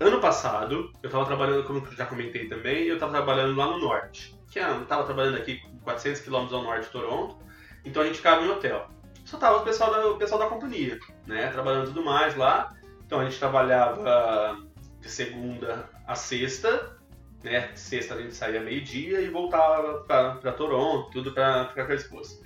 [0.00, 4.36] Ano passado, eu estava trabalhando, como já comentei também, eu estava trabalhando lá no norte.
[4.50, 7.36] Que eu estava trabalhando aqui 400 km ao norte de Toronto.
[7.84, 8.90] Então a gente ficava em hotel.
[9.24, 11.48] Só tava o pessoal da, o pessoal da companhia, né?
[11.48, 12.74] Trabalhando tudo mais lá.
[13.04, 14.58] Então a gente trabalhava
[15.00, 16.96] de segunda a sexta,
[17.42, 17.70] né?
[17.74, 22.42] Sexta a gente saía meio-dia e voltava para Toronto, tudo para ficar com a esposa.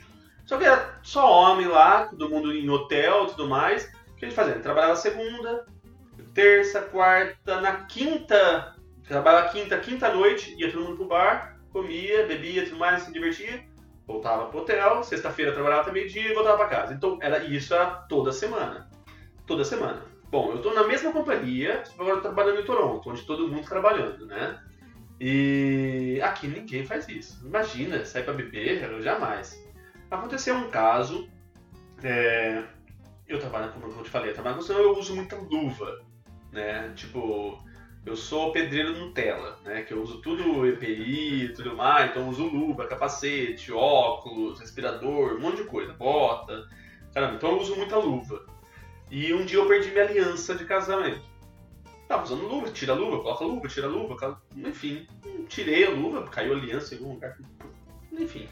[0.46, 3.90] Só que era só homem lá, todo mundo em hotel e tudo mais.
[4.08, 4.58] O que a gente fazia?
[4.58, 5.64] Trabalhava segunda,
[6.34, 8.74] terça, quarta, na quinta,
[9.06, 13.64] trabalhava quinta, quinta noite, ia todo mundo pro bar, comia, bebia, tudo mais, se divertia.
[14.12, 16.94] Voltava pro hotel, sexta-feira trabalhava até meio-dia e voltava pra casa.
[16.94, 18.88] Então era isso era toda semana.
[19.46, 20.02] Toda semana.
[20.30, 24.26] Bom, eu tô na mesma companhia, agora trabalhando em Toronto, onde todo mundo tá trabalhando,
[24.26, 24.60] né?
[25.20, 27.44] E aqui ninguém faz isso.
[27.44, 29.60] Imagina, sair pra beber, jamais.
[30.10, 31.28] Aconteceu um caso,
[32.02, 32.64] é,
[33.28, 36.00] eu trabalho, como eu te falei, eu trabalho eu uso muita luva,
[36.52, 36.92] né?
[36.94, 37.58] Tipo,
[38.04, 39.82] eu sou pedreiro Nutella, né?
[39.82, 45.34] Que eu uso tudo EPI e tudo mais, então eu uso luva, capacete, óculos, respirador,
[45.34, 46.66] um monte de coisa, bota.
[47.12, 48.44] Caramba, então eu uso muita luva.
[49.10, 51.22] E um dia eu perdi minha aliança de casamento.
[52.08, 55.06] Tava usando luva, tira a luva, coloca a luva, tira a luva, enfim.
[55.48, 57.38] Tirei a luva, caiu a aliança em algum lugar.
[58.12, 58.48] Enfim.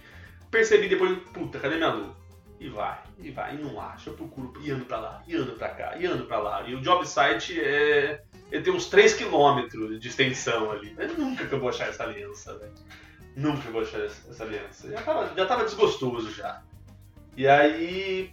[0.51, 2.17] Percebi depois, puta, cadê minha luva?
[2.61, 5.53] E vai, e vai, e não acha, eu procuro, e ando pra lá, e ando
[5.53, 6.63] pra cá, e ando pra lá.
[6.69, 8.23] E o job site é.
[8.51, 10.93] Ele tem uns 3km de extensão ali.
[10.97, 12.73] Mas nunca que eu vou achar essa aliança, velho.
[13.37, 14.91] Nunca que eu vou achar essa aliança.
[14.91, 16.63] Já tava, já tava desgostoso já.
[17.37, 18.33] E aí.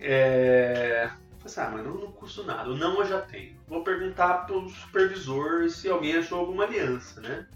[0.00, 1.10] É.
[1.38, 2.70] Falei assim, ah, mas não, não custa nada.
[2.70, 3.54] Não eu já tenho.
[3.68, 7.46] Vou perguntar pro supervisor se alguém achou alguma aliança, né?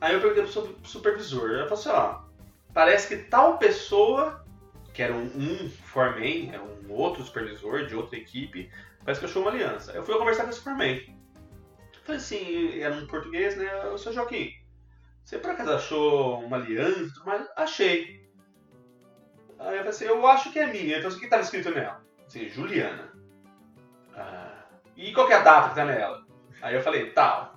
[0.00, 1.50] Aí eu perguntei pro supervisor.
[1.50, 2.20] Ele falou assim, ó.
[2.72, 4.41] Parece que tal pessoa
[4.92, 8.70] que era um, um foreman, era um outro supervisor de outra equipe,
[9.04, 9.92] parece que achou uma aliança.
[9.92, 11.00] Eu fui conversar com esse foreman.
[12.04, 13.86] Falei assim, era um português, né?
[13.86, 14.52] O seu Joaquim,
[15.24, 17.22] você por acaso achou uma aliança?
[17.24, 18.28] Mas achei.
[19.58, 20.98] Aí eu falei assim, eu acho que é minha.
[20.98, 22.04] Então o que estava escrito nela?
[22.26, 23.12] Assim, Juliana.
[24.14, 24.64] Ah,
[24.96, 26.26] e qual é a data que tá nela?
[26.60, 27.51] Aí eu falei, tal.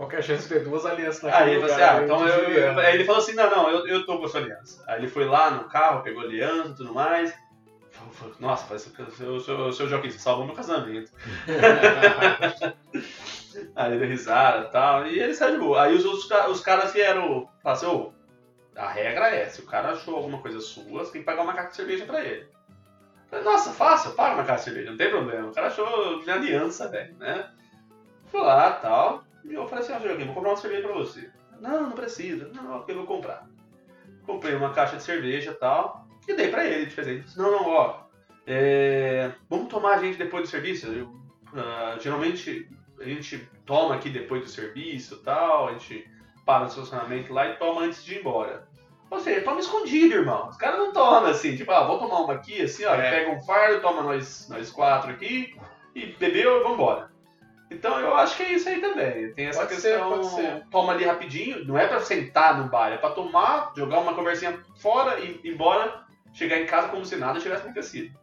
[0.00, 2.26] Qual que a chance de ter duas alianças naquele Aí ele falou assim, ah, então
[2.26, 4.82] eu, eu, aí ele falou assim, não, não, eu, eu tô com a sua aliança.
[4.86, 7.34] Aí ele foi lá no carro, pegou a aliança e tudo mais.
[8.12, 11.12] Falou, nossa, parece que o seu, seu, seu Joaquim, você salvou meu casamento.
[13.76, 15.82] aí ele deu risada e tal, e ele saiu de boa.
[15.82, 18.10] Aí os, os, os caras vieram, falaram assim, oh,
[18.80, 21.52] a regra é, se o cara achou alguma coisa sua, você tem que pagar uma
[21.52, 22.48] caixa de cerveja pra ele.
[23.28, 25.48] Falei, nossa, fácil, paga uma caixa de cerveja, não tem problema.
[25.48, 27.50] O cara achou minha aliança, velho, né?
[28.30, 29.28] Fui lá e tal.
[29.44, 31.30] E eu falei assim, ó, oh, Joaquim, vou comprar uma cerveja pra você.
[31.60, 32.50] Não, não precisa.
[32.54, 33.48] Não, eu vou comprar.
[34.26, 37.36] Comprei uma caixa de cerveja e tal, e dei pra ele de presente.
[37.36, 38.02] Não, não, ó,
[38.46, 40.86] é, vamos tomar a gente depois do serviço?
[40.88, 42.68] Eu, uh, geralmente
[43.00, 46.08] a gente toma aqui depois do serviço e tal, a gente
[46.44, 48.68] para no estacionamento lá e toma antes de ir embora.
[49.10, 50.48] Ou seja, toma escondido, irmão.
[50.48, 53.10] Os caras não tomam assim, tipo, ah, vou tomar uma aqui, assim, ó, é.
[53.10, 55.56] pega um fardo, toma nós, nós quatro aqui,
[55.94, 57.09] e bebeu e vambora.
[57.70, 59.32] Então eu acho que é isso aí também.
[59.32, 60.22] Tem essa pode questão.
[60.24, 60.64] Ser, ser.
[60.70, 64.58] Toma ali rapidinho, não é pra sentar no bar, é pra tomar, jogar uma conversinha
[64.76, 68.18] fora e ir embora, chegar em casa como se nada tivesse acontecido.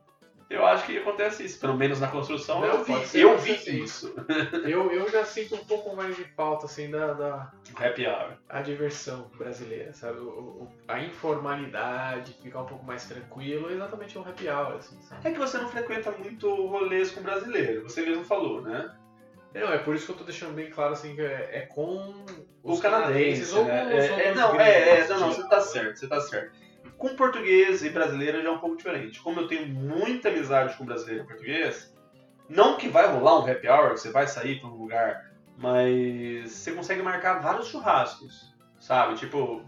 [0.49, 3.83] Eu acho que acontece isso, pelo menos na construção não, eu vi, ser, eu vi
[3.83, 4.15] isso.
[4.63, 8.37] Eu, eu já sinto um pouco mais de falta assim da, da happy hour.
[8.47, 10.19] A diversão brasileira, sabe?
[10.19, 15.27] O, o, a informalidade, ficar um pouco mais tranquilo, exatamente um happy hour, assim, sabe?
[15.27, 18.89] É que você não frequenta muito rolês com brasileiro, você mesmo falou, né?
[19.53, 22.25] Não, é por isso que eu tô deixando bem claro assim que é, é com
[22.63, 23.81] os, canadenses, canadenses ou né?
[23.81, 26.51] com os é, é, não, é, é, não, não, você tá certo, você tá certo.
[26.97, 29.19] Com português e brasileiro já é um pouco diferente.
[29.21, 31.93] Como eu tenho muita amizade com brasileiro e português,
[32.49, 36.51] não que vai rolar um happy hour, que você vai sair para um lugar, mas
[36.51, 39.15] você consegue marcar vários churrascos, sabe?
[39.15, 39.63] Tipo,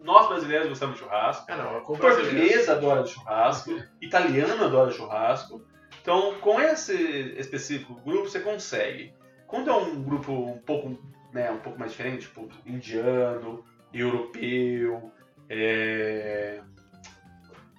[0.00, 5.64] nós brasileiros gostamos de churrasco, ah, não, português adora churrasco, italiano adora churrasco.
[6.00, 6.94] Então, com esse
[7.38, 9.14] específico grupo, você consegue.
[9.54, 10.98] Quando é um grupo um pouco,
[11.32, 15.12] né, um pouco mais diferente, tipo indiano, europeu,
[15.48, 16.60] é...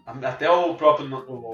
[0.05, 1.53] até o próprio o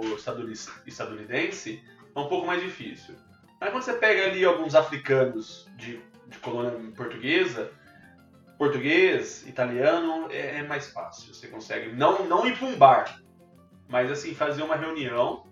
[0.86, 1.84] estadunidense,
[2.16, 3.16] é um pouco mais difícil.
[3.60, 7.72] Mas quando você pega ali alguns africanos de, de colônia portuguesa,
[8.60, 11.34] português, italiano, é, é, mais fácil.
[11.34, 13.20] Você consegue não, não ir para um bar,
[13.90, 15.48] mas assim, fazer uma reunião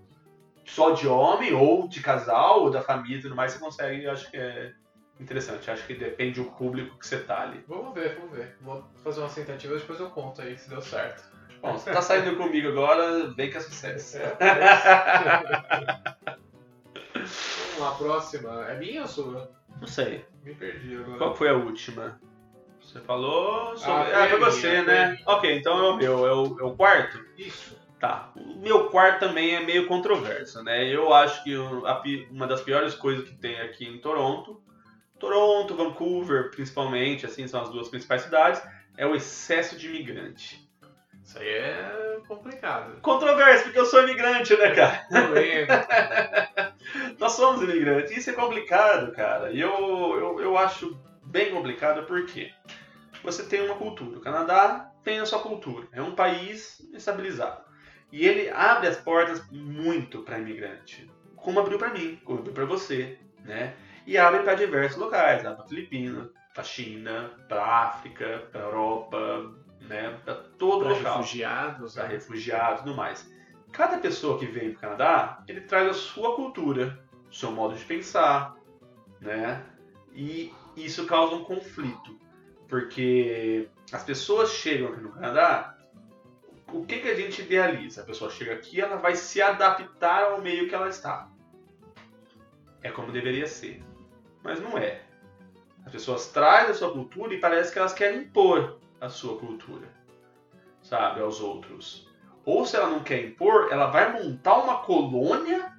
[0.69, 4.11] só de homem, ou de casal, ou da família e tudo mais, você consegue, eu
[4.11, 4.71] acho que é
[5.19, 5.69] interessante.
[5.69, 7.63] Acho que depende do público que você tá ali.
[7.67, 8.55] Vamos ver, vamos ver.
[8.61, 11.27] Vou fazer uma tentativa e depois eu conto aí se deu certo.
[11.61, 14.17] Bom, você tá saindo comigo agora, vem que é sucesso.
[14.17, 14.37] É,
[17.13, 18.65] vamos lá, próxima.
[18.69, 19.51] É minha ou sua?
[19.81, 20.25] Não sei.
[20.43, 21.17] Me perdi agora.
[21.17, 22.21] Qual foi a última?
[22.79, 24.13] Você falou sobre.
[24.13, 25.17] Ah, ah foi você, né?
[25.25, 26.25] Ok, então é o meu.
[26.25, 27.19] É o, é o quarto?
[27.37, 27.78] Isso.
[27.99, 28.31] Tá.
[28.35, 30.87] O meu quarto também é meio controverso, né?
[30.87, 31.55] Eu acho que
[32.31, 34.61] uma das piores coisas que tem aqui em Toronto,
[35.19, 38.61] Toronto, Vancouver, principalmente, assim, são as duas principais cidades,
[38.95, 40.69] é o excesso de imigrante.
[41.21, 43.01] Isso aí é complicado.
[43.01, 45.05] Controverso, porque eu sou imigrante, né, cara?
[47.19, 48.15] Nós somos imigrantes.
[48.15, 49.51] Isso é complicado, cara.
[49.51, 52.51] E eu, eu, eu acho bem complicado porque
[53.23, 54.17] você tem uma cultura.
[54.17, 55.87] O Canadá tem a sua cultura.
[55.91, 57.68] É um país estabilizado.
[58.11, 61.09] E ele abre as portas muito para imigrante.
[61.35, 63.75] Como abriu para mim, como abriu para você, né?
[64.05, 69.51] E abre para diversos locais, para Filipinas, para China, para África, para Europa,
[69.81, 70.17] né?
[70.25, 71.17] Para todo pra local.
[71.17, 72.13] refugiados, Para né?
[72.13, 73.31] refugiados tudo mais.
[73.71, 76.99] Cada pessoa que vem para o Canadá, ele traz a sua cultura,
[77.29, 78.55] o seu modo de pensar,
[79.21, 79.63] né?
[80.13, 82.19] E isso causa um conflito,
[82.67, 85.77] porque as pessoas chegam aqui no Canadá,
[86.73, 88.01] o que, que a gente idealiza?
[88.01, 91.29] A pessoa chega aqui, ela vai se adaptar ao meio que ela está.
[92.81, 93.83] É como deveria ser,
[94.43, 95.01] mas não é.
[95.85, 99.87] As pessoas trazem a sua cultura e parece que elas querem impor a sua cultura,
[100.81, 102.07] sabe, aos outros.
[102.45, 105.73] Ou se ela não quer impor, ela vai montar uma colônia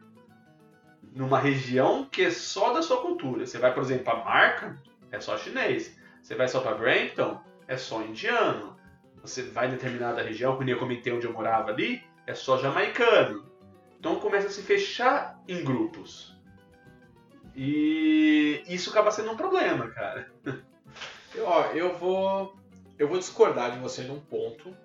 [1.14, 3.46] numa região que é só da sua cultura.
[3.46, 4.78] Você vai, por exemplo, para Markham,
[5.10, 5.98] é só chinês.
[6.22, 8.76] Você vai só para Brampton, é só indiano.
[9.22, 13.50] Você vai em determinada região, como eu comentei onde eu morava ali, é só jamaicano.
[13.98, 16.34] Então começa a se fechar em grupos.
[17.54, 20.30] E isso acaba sendo um problema, cara.
[21.32, 22.56] Eu, ó, eu vou.
[22.98, 24.76] Eu vou discordar de você num ponto.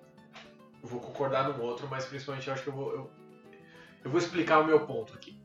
[0.80, 2.92] Vou concordar num outro, mas principalmente eu acho que eu vou.
[2.92, 3.10] Eu,
[4.04, 5.36] eu vou explicar o meu ponto aqui.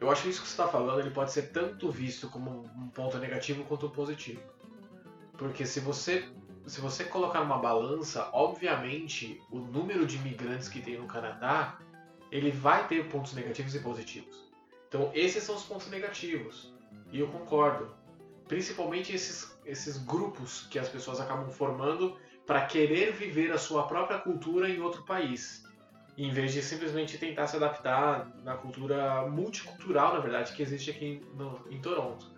[0.00, 2.88] Eu acho que isso que você está falando ele pode ser tanto visto como um
[2.88, 4.42] ponto negativo quanto um positivo.
[5.36, 6.28] Porque se você
[6.68, 11.78] se você colocar numa balança, obviamente o número de imigrantes que tem no Canadá
[12.30, 14.36] ele vai ter pontos negativos e positivos.
[14.88, 16.72] Então esses são os pontos negativos
[17.10, 17.94] e eu concordo.
[18.46, 22.16] Principalmente esses, esses grupos que as pessoas acabam formando
[22.46, 25.68] para querer viver a sua própria cultura em outro país
[26.18, 31.24] em vez de simplesmente tentar se adaptar na cultura multicultural, na verdade, que existe aqui
[31.34, 32.28] no- em Toronto.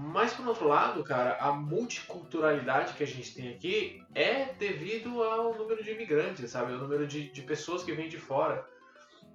[0.00, 5.58] Mas, por outro lado, cara, a multiculturalidade que a gente tem aqui é devido ao
[5.58, 6.72] número de imigrantes, sabe?
[6.72, 8.64] O número de, de pessoas que vêm de fora.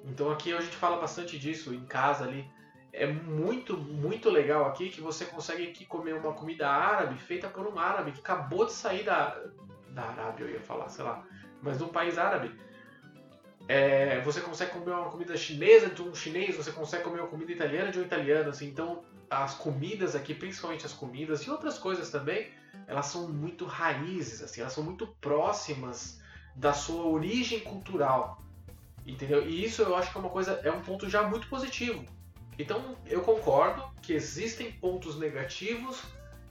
[0.05, 2.49] Então aqui a gente fala bastante disso em casa ali.
[2.93, 7.67] É muito, muito legal aqui que você consegue aqui comer uma comida árabe feita por
[7.67, 9.37] um árabe que acabou de sair da,
[9.89, 11.25] da Arábia, eu ia falar, sei lá,
[11.61, 12.57] mas de um país árabe.
[13.67, 17.51] É, você consegue comer uma comida chinesa de um chinês, você consegue comer uma comida
[17.51, 18.67] italiana de um italiano, assim.
[18.67, 22.51] Então, as comidas aqui, principalmente as comidas e outras coisas também,
[22.87, 26.21] elas são muito raízes, assim, elas são muito próximas
[26.55, 28.41] da sua origem cultural,
[29.05, 29.47] entendeu?
[29.47, 32.03] E isso eu acho que é uma coisa, é um ponto já muito positivo.
[32.59, 36.03] Então, eu concordo que existem pontos negativos,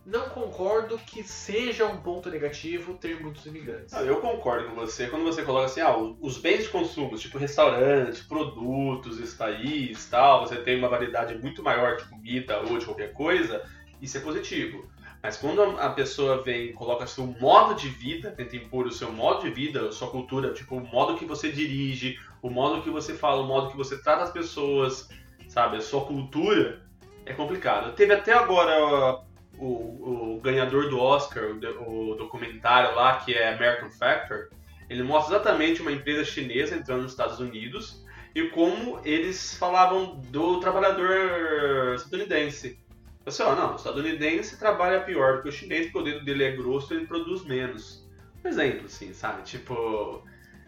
[0.04, 3.92] não concordo que seja um ponto negativo ter muitos imigrantes.
[3.92, 7.38] Não, eu concordo com você quando você coloca assim, ah, os bens de consumo, tipo
[7.38, 12.84] restaurantes, produtos desse país, tal, você tem uma variedade muito maior de comida ou de
[12.84, 13.64] qualquer coisa,
[14.00, 14.90] isso é positivo.
[15.22, 19.42] Mas quando a pessoa vem coloca seu modo de vida, tenta impor o seu modo
[19.42, 23.14] de vida, a sua cultura, tipo, o modo que você dirige, o modo que você
[23.14, 25.08] fala, o modo que você trata as pessoas,
[25.48, 26.82] sabe, a sua cultura,
[27.24, 27.94] é complicado.
[27.94, 29.22] Teve até agora
[29.62, 31.44] o, o ganhador do Oscar,
[31.86, 34.48] o, o documentário lá, que é American Factor,
[34.90, 38.04] ele mostra exatamente uma empresa chinesa entrando nos Estados Unidos
[38.34, 42.78] e como eles falavam do trabalhador estadunidense.
[43.24, 46.44] Assim, ó, não, o estadunidense trabalha pior do que o chinês, porque o dedo dele
[46.44, 48.04] é grosso e ele produz menos.
[48.44, 49.42] Um exemplo, assim, sabe?
[49.42, 50.24] Tipo,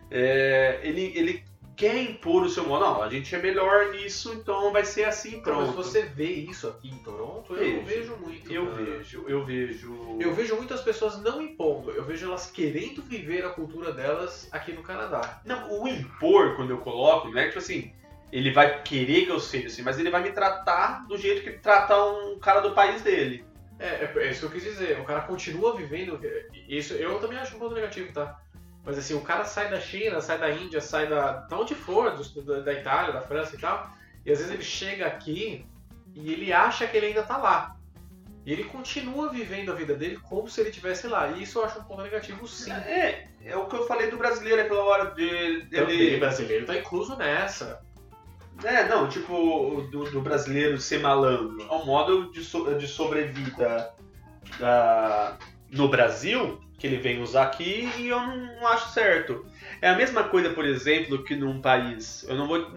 [0.09, 1.45] é, ele, ele
[1.77, 2.85] quer impor o seu modo.
[2.85, 5.77] Não, a gente é melhor nisso, então vai ser assim, Então, mas pronto.
[5.77, 7.55] você vê isso aqui em Toronto?
[7.55, 8.01] Eu não Vejo.
[8.13, 8.53] vejo muito.
[8.53, 8.83] Eu cara.
[8.85, 10.19] vejo, eu vejo.
[10.21, 14.73] Eu vejo muitas pessoas não impondo, eu vejo elas querendo viver a cultura delas aqui
[14.73, 15.41] no Canadá.
[15.45, 17.93] Não, o impor, quando eu coloco, não é tipo assim,
[18.33, 21.49] ele vai querer que eu seja assim, mas ele vai me tratar do jeito que
[21.51, 23.45] ele trata um cara do país dele.
[23.79, 25.01] É, é, é isso que eu quis dizer.
[25.01, 26.21] O cara continua vivendo.
[26.69, 28.41] Isso eu também acho um ponto negativo, tá?
[28.85, 31.33] Mas assim, o cara sai da China, sai da Índia, sai da.
[31.33, 33.91] da onde for, do- da, Itália, da França e tal.
[34.27, 35.65] E às vezes ele chega aqui
[36.15, 37.77] e ele acha que ele ainda tá lá.
[38.47, 41.29] E ele continua vivendo a vida dele como se ele estivesse lá.
[41.29, 42.71] E isso eu acho um ponto negativo sim.
[42.73, 46.17] É, é o que eu falei do brasileiro aquela hora de Também ele.
[46.19, 47.83] brasileiro tá incluso nessa.
[48.63, 51.61] É, não, tipo, do, do brasileiro ser malandro.
[51.63, 53.93] É um modo de, so- de sobrevida
[54.61, 55.37] da-
[55.71, 59.47] no Brasil que ele vem usar aqui e eu não acho certo.
[59.81, 62.25] É a mesma coisa, por exemplo, que num país.
[62.29, 62.71] Eu não vou,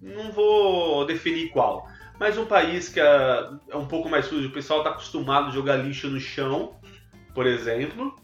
[0.00, 1.88] não vou definir qual.
[2.18, 5.50] Mas um país que é, é um pouco mais sujo, o pessoal está acostumado a
[5.50, 6.76] jogar lixo no chão,
[7.34, 8.14] por exemplo.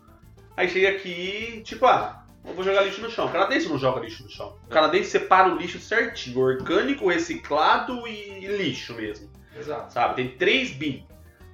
[0.57, 3.27] Aí chega aqui, tipo, ah, eu vou jogar lixo no chão.
[3.27, 4.57] O canadense não joga lixo no chão.
[4.67, 9.93] O canadense separa o lixo certinho, orgânico, reciclado e lixo mesmo, Exato.
[9.93, 10.15] sabe?
[10.17, 11.05] Tem três bin.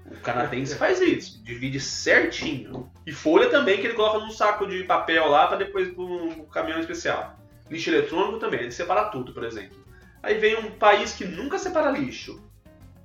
[0.07, 2.91] O canadense faz isso, divide certinho.
[3.07, 6.45] E folha também, que ele coloca num saco de papel lá para depois pro um
[6.47, 7.39] caminhão especial.
[7.71, 9.77] Lixo eletrônico também, ele separa tudo, por exemplo.
[10.23, 12.43] Aí vem um país que nunca separa lixo.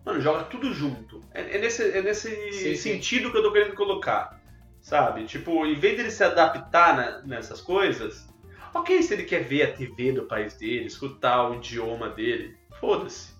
[0.05, 1.21] Mano, joga tudo junto.
[1.33, 2.75] É, é nesse, é nesse Sim, sim.
[2.75, 4.39] sentido que eu tô querendo colocar.
[4.81, 5.25] Sabe?
[5.25, 8.27] Tipo, em vez dele se adaptar na- nessas coisas,
[8.73, 13.33] ok se ele quer ver a TV do país dele, escutar o idioma dele, foda-se.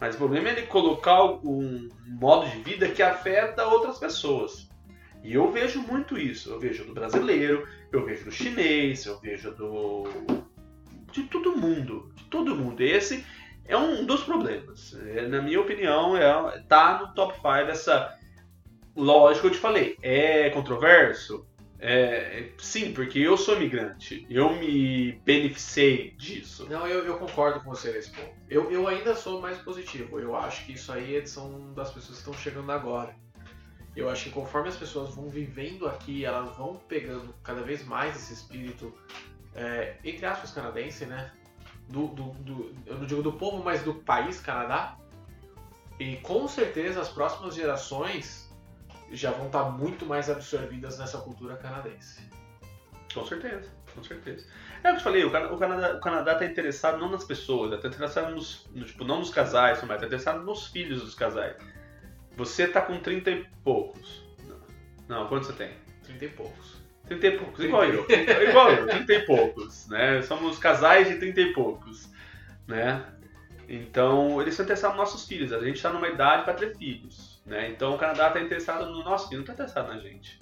[0.00, 4.70] Mas o problema é ele colocar um modo de vida que afeta outras pessoas.
[5.22, 6.50] E eu vejo muito isso.
[6.50, 10.08] Eu vejo do brasileiro, eu vejo do chinês, eu vejo do.
[11.12, 12.10] de todo mundo.
[12.16, 12.80] De todo mundo.
[12.80, 13.26] Esse
[13.66, 14.98] é um dos problemas.
[15.06, 18.18] É, na minha opinião, é, tá no top 5 essa.
[18.96, 21.46] Lógico, eu te falei, é controverso?
[21.80, 24.26] É, é- sim, porque eu sou imigrante.
[24.28, 26.66] Eu me beneficiei disso.
[26.68, 28.28] Não, eu, eu concordo com você nesse ponto.
[28.50, 30.20] Eu, eu ainda sou mais positivo.
[30.20, 33.14] Eu acho que isso aí são das pessoas que estão chegando agora.
[33.96, 38.14] Eu acho que conforme as pessoas vão vivendo aqui, elas vão pegando cada vez mais
[38.14, 38.94] esse espírito,
[39.54, 41.32] é, entre aspas, canadense, né?
[41.88, 44.96] Do, do, do- eu não digo do povo, mas do país Canadá.
[45.98, 48.49] E com certeza as próximas gerações
[49.10, 52.22] já vão estar muito mais absorvidas nessa cultura canadense.
[53.12, 54.46] Com certeza, com certeza.
[54.76, 57.10] É o que eu te falei, o, Cana- o Canadá, o Canadá tá interessado não
[57.10, 61.02] nas pessoas, tá interessado nos, no- tipo, não nos casais, mas tá interessado nos filhos
[61.02, 61.56] dos casais.
[62.36, 64.22] Você tá com 30 e poucos.
[65.08, 65.70] Não, quanto você tem?
[66.04, 66.76] Trinta e poucos.
[67.06, 68.06] 30 e poucos, igual eu.
[68.48, 70.22] Igual eu, 30 e poucos, né?
[70.22, 72.08] Somos casais de 30 e poucos,
[72.68, 73.04] né?
[73.68, 75.52] Então, eles estão interessados nos nossos filhos.
[75.52, 77.70] A gente está numa idade para ter filhos, né?
[77.70, 80.40] Então, o Canadá está interessado no nosso filho, não está interessado na gente.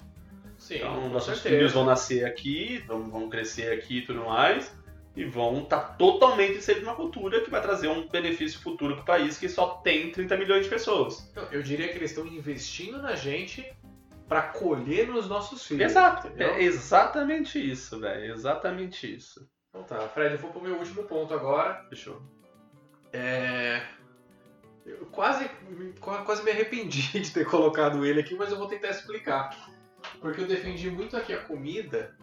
[0.57, 1.55] Sim, Então, nossos certeza.
[1.55, 4.77] filhos vão nascer aqui, vão, vão crescer aqui e tudo mais,
[5.15, 9.05] e vão estar totalmente inseridos numa cultura que vai trazer um benefício futuro para o
[9.05, 11.31] país que só tem 30 milhões de pessoas.
[11.35, 13.65] Não, eu diria que eles estão investindo na gente
[14.27, 15.91] pra colher nos nossos filhos.
[15.91, 16.53] Exato, entendeu?
[16.53, 19.49] é exatamente isso, velho, exatamente isso.
[19.69, 21.85] Então tá, Fred, eu vou pro meu último ponto agora.
[21.89, 22.21] Fechou.
[23.11, 23.81] É...
[24.89, 25.49] Eu quase,
[25.99, 29.55] quase me arrependi de ter colocado ele aqui, mas eu vou tentar explicar.
[30.21, 32.15] Porque eu defendi muito aqui a comida,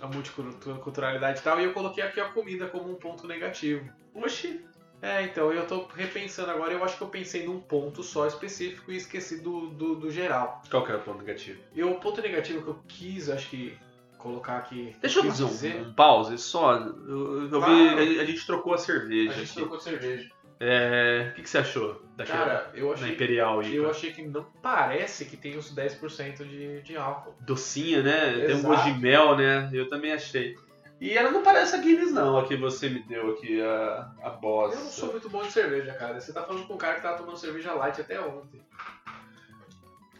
[0.00, 3.88] a multiculturalidade e tal, e eu coloquei aqui a comida como um ponto negativo.
[4.14, 4.64] Oxi.
[5.00, 8.90] É, então, eu tô repensando agora, eu acho que eu pensei num ponto só específico
[8.90, 10.60] e esqueci do, do, do geral.
[10.68, 11.60] Qual que era o ponto negativo?
[11.72, 13.78] E o ponto negativo que eu quis, acho que,
[14.18, 14.94] colocar aqui.
[15.00, 16.74] Deixa eu fazer um, um pause só.
[16.74, 17.74] Eu, eu Claro.
[18.04, 19.54] vi, a, a gente trocou a cerveja A gente aqui.
[19.60, 20.30] trocou de cerveja.
[20.60, 23.76] É, o que, que você achou daquela Cara, eu da achei, Imperial aí?
[23.76, 27.34] eu achei que não parece que tem os 10% de, de álcool.
[27.40, 28.32] Docinha, né?
[28.32, 28.66] Tem um Exato.
[28.66, 29.70] gosto de mel, né?
[29.72, 30.56] Eu também achei.
[31.00, 34.30] E ela não parece a Guinness, não, a que você me deu aqui, a, a
[34.30, 34.74] Boss.
[34.74, 36.20] Eu não sou muito bom de cerveja, cara.
[36.20, 38.60] Você tá falando com um cara que tava tomando cerveja light até ontem.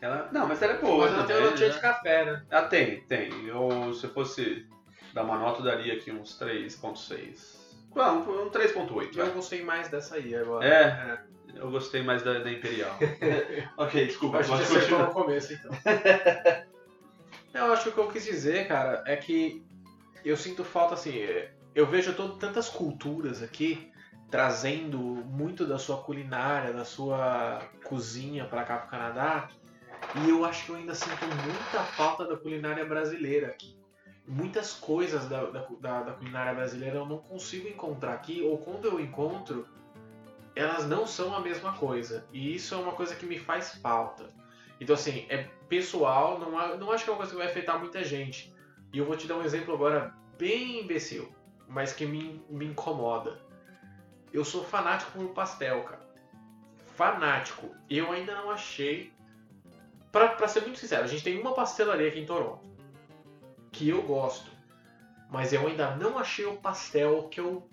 [0.01, 1.07] Ela, não, mas ela é boa.
[1.07, 1.74] Mas ela tem uma notinha né?
[1.74, 2.43] de café, né?
[2.49, 3.49] Ah, tem, tem.
[3.49, 4.68] Eu, se eu fosse
[5.12, 7.57] dar uma nota, eu daria aqui uns 3.6.
[7.95, 9.16] Não, um 3.8.
[9.16, 9.34] Eu vai.
[9.34, 10.66] gostei mais dessa aí agora.
[10.66, 11.20] É?
[11.55, 12.97] Eu gostei mais da, da Imperial.
[13.76, 15.07] ok, desculpa, A gente pode acertou continuar.
[15.09, 15.70] no começo, então.
[17.55, 19.64] eu acho que o que eu quis dizer, cara, é que
[20.24, 23.91] eu sinto falta, assim, é, eu vejo todo, tantas culturas aqui
[24.30, 29.49] trazendo muito da sua culinária, da sua cozinha pra cá pro Canadá,
[30.22, 33.78] e eu acho que eu ainda sinto muita falta da culinária brasileira aqui.
[34.31, 39.01] Muitas coisas da, da, da- culinária brasileira eu não consigo encontrar aqui, ou quando eu
[39.01, 39.66] encontro,
[40.55, 42.26] elas não são a mesma coisa.
[42.31, 44.31] E isso é uma coisa que me faz falta.
[44.81, 47.79] Então, assim, é pessoal, não, a- não acho que é uma coisa que vai afetar
[47.79, 48.55] muita gente.
[48.93, 51.33] E eu vou te dar um exemplo agora bem imbecil,
[51.66, 53.41] mas que me, me incomoda.
[54.33, 56.07] Eu sou fanático por pastel, cara.
[56.97, 57.74] Fanático.
[57.89, 59.12] Eu ainda não achei.
[60.12, 62.66] Pra, pra ser muito sincero, a gente tem uma pastelaria aqui em Toronto.
[63.79, 64.51] Que eu gosto.
[65.31, 67.70] Mas eu ainda não achei o pastel que eu.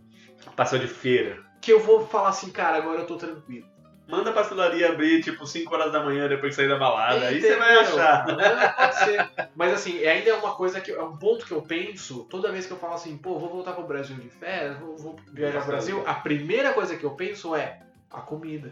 [0.56, 1.44] Passou de feira.
[1.60, 3.66] Que eu vou falar assim, cara, agora eu tô tranquilo.
[4.08, 7.26] Manda a pastelaria abrir, tipo, 5 horas da manhã depois que sair da balada.
[7.26, 8.00] Aí você vai Entendeu?
[8.00, 8.40] achar.
[8.40, 9.50] É, pode ser.
[9.56, 10.92] Mas assim, ainda é uma coisa que.
[10.92, 13.72] É um ponto que eu penso, toda vez que eu falo assim, pô, vou voltar
[13.72, 17.56] pro Brasil de férias, vou, vou viajar pro Brasil, a primeira coisa que eu penso
[17.56, 17.80] é
[18.12, 18.72] a comida.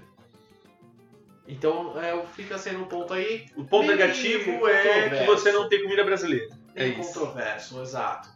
[1.47, 5.67] Então, é, eu fica sendo um ponto aí O ponto negativo é que você não
[5.67, 6.62] tem comida brasileira.
[6.75, 7.13] É isso.
[7.13, 8.29] controverso, exato.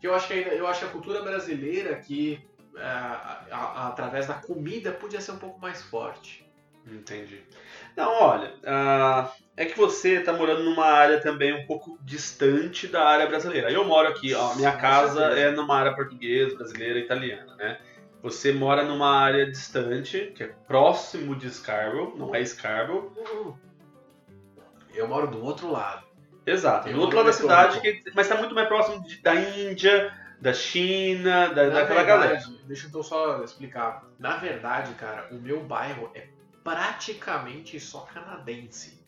[0.00, 2.44] Que eu acho que eu acho que a cultura brasileira aqui,
[2.76, 6.44] é, a- a- através da comida, podia ser um pouco mais forte.
[6.86, 7.40] Entendi.
[7.96, 13.06] Não, olha, ah, é que você tá morando numa área também um pouco distante da
[13.08, 13.70] área brasileira.
[13.70, 17.80] Eu moro aqui, ó, minha casa é numa área portuguesa, brasileira, italiana, né?
[18.22, 23.56] Você mora numa área distante, que é próximo de Scarborough, não é Scarborough.
[24.94, 26.06] Eu moro do outro lado.
[26.46, 30.12] Exato, do outro lado da cidade, que, mas tá muito mais próximo de- da Índia,
[30.40, 32.40] da China, da, daquela verdade, galera.
[32.66, 34.04] Deixa eu só explicar.
[34.18, 36.28] Na verdade, cara, o meu bairro é
[36.62, 39.02] praticamente só canadense.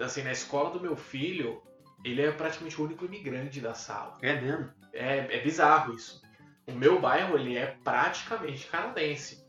[0.00, 1.60] Assim, na escola do meu filho,
[2.04, 4.16] ele é praticamente o único imigrante da sala.
[4.22, 4.70] É mesmo?
[4.92, 6.22] É, é bizarro isso.
[6.66, 9.44] O meu bairro, ele é praticamente canadense.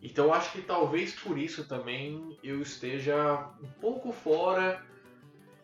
[0.00, 4.80] Então eu acho que talvez por isso também eu esteja um pouco fora.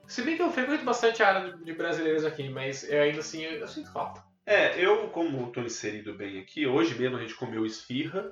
[0.06, 3.42] Se bem que eu frequento bastante a área de brasileiros aqui, mas eu ainda assim
[3.42, 4.22] eu, eu sinto falta.
[4.46, 8.30] É, eu, como tô inserido bem aqui, hoje mesmo a gente comeu esfirra.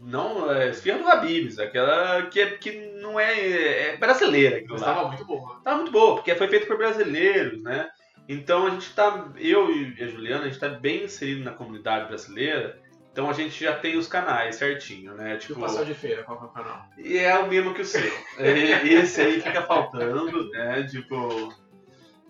[0.00, 4.62] Não, é esfirra do Habib's, aquela que, é, que não é, é brasileira.
[4.68, 5.60] Mas estava muito boa.
[5.64, 7.88] Tá muito boa, porque foi feito por brasileiros, né?
[8.28, 12.08] Então a gente tá, eu e a Juliana, a gente tá bem inserido na comunidade
[12.08, 12.78] brasileira,
[13.16, 15.32] então a gente já tem os canais certinho, né?
[15.32, 16.86] E o Tipo, pastel de feira, qual que é o canal?
[16.98, 18.12] e é o mesmo que o seu.
[18.36, 20.82] É, Esse aí fica faltando, né?
[20.82, 21.50] Tipo,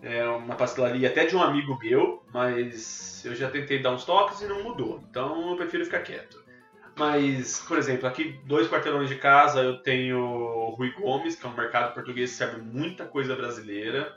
[0.01, 4.39] é uma pastelaria até de um amigo meu, mas eu já tentei dar uns toques
[4.39, 5.03] e não mudou.
[5.09, 6.41] Então eu prefiro ficar quieto.
[6.97, 11.49] Mas, por exemplo, aqui dois quarteirões de casa eu tenho o Rui Gomes, que é
[11.49, 14.15] um mercado português que serve muita coisa brasileira,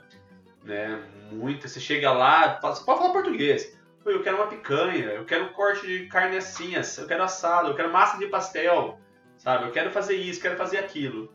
[0.63, 1.03] né?
[1.33, 1.67] Muita.
[1.67, 3.77] Você chega lá, você pode falar português.
[4.05, 7.75] Eu quero uma picanha, eu quero um corte de carne assim, eu quero assado, eu
[7.75, 8.99] quero massa de pastel,
[9.37, 9.65] sabe?
[9.65, 11.31] Eu quero fazer isso, quero fazer aquilo.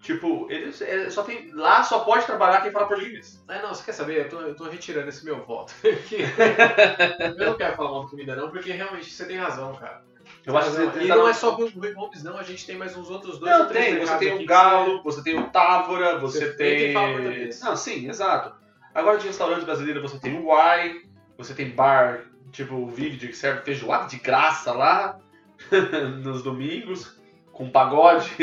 [0.00, 1.52] Tipo, eles é, só tem.
[1.52, 3.42] Lá só pode trabalhar quem fala português.
[3.46, 4.24] Ah, não, você quer saber?
[4.24, 5.74] Eu tô, eu tô retirando esse meu voto.
[5.84, 10.02] Eu não quero falar mal de comida, não, porque realmente você tem razão, cara.
[10.46, 12.64] Eu acho que você e tá não é só o Rui Gomes, não, a gente
[12.64, 13.98] tem mais uns outros dois Não, tem.
[13.98, 17.50] Você tem o que Galo, você tem o Távora, você Você tem tem.
[17.62, 18.54] Não, sim, exato.
[18.94, 21.02] Agora de restaurante brasileiro você tem o Uai,
[21.42, 25.18] você tem bar, tipo Vivid, que serve feijoada de graça lá
[26.22, 27.18] nos domingos,
[27.52, 28.30] com pagode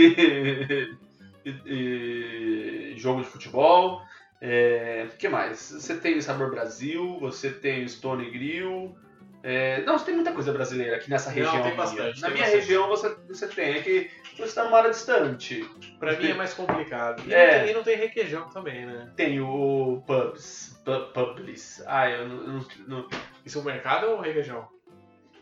[1.45, 4.01] e, e jogo de futebol.
[4.41, 5.71] É, O que mais?
[5.71, 8.95] Você tem o Sabor Brasil, você tem o Stone Grill.
[9.43, 11.53] É, não, você tem muita coisa brasileira aqui nessa Não, região.
[11.53, 11.75] tem minha.
[11.75, 12.61] bastante, Na tem minha bastante.
[12.61, 15.63] região você, você tem, é que você está numa área distante.
[15.99, 17.23] Pra mim é mais complicado.
[17.27, 17.45] E, É.
[17.57, 19.11] não tem, e não tem requeijão também, né?
[19.15, 20.79] Tem o Pubs.
[20.83, 21.83] Pu- Publis.
[21.87, 23.07] Ah, eu não, não- não.
[23.45, 24.67] Isso é um mercado ou requeijão?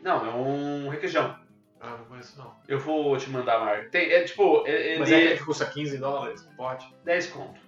[0.01, 1.35] Não, é um requeijão.
[1.81, 2.55] Ah, não conheço não.
[2.67, 3.89] Eu vou te mandar a marca.
[3.89, 6.87] Tem, é tipo, é- Mas ele é é aquele que custa 15 dólares, um pote.
[7.03, 7.59] 10 conto.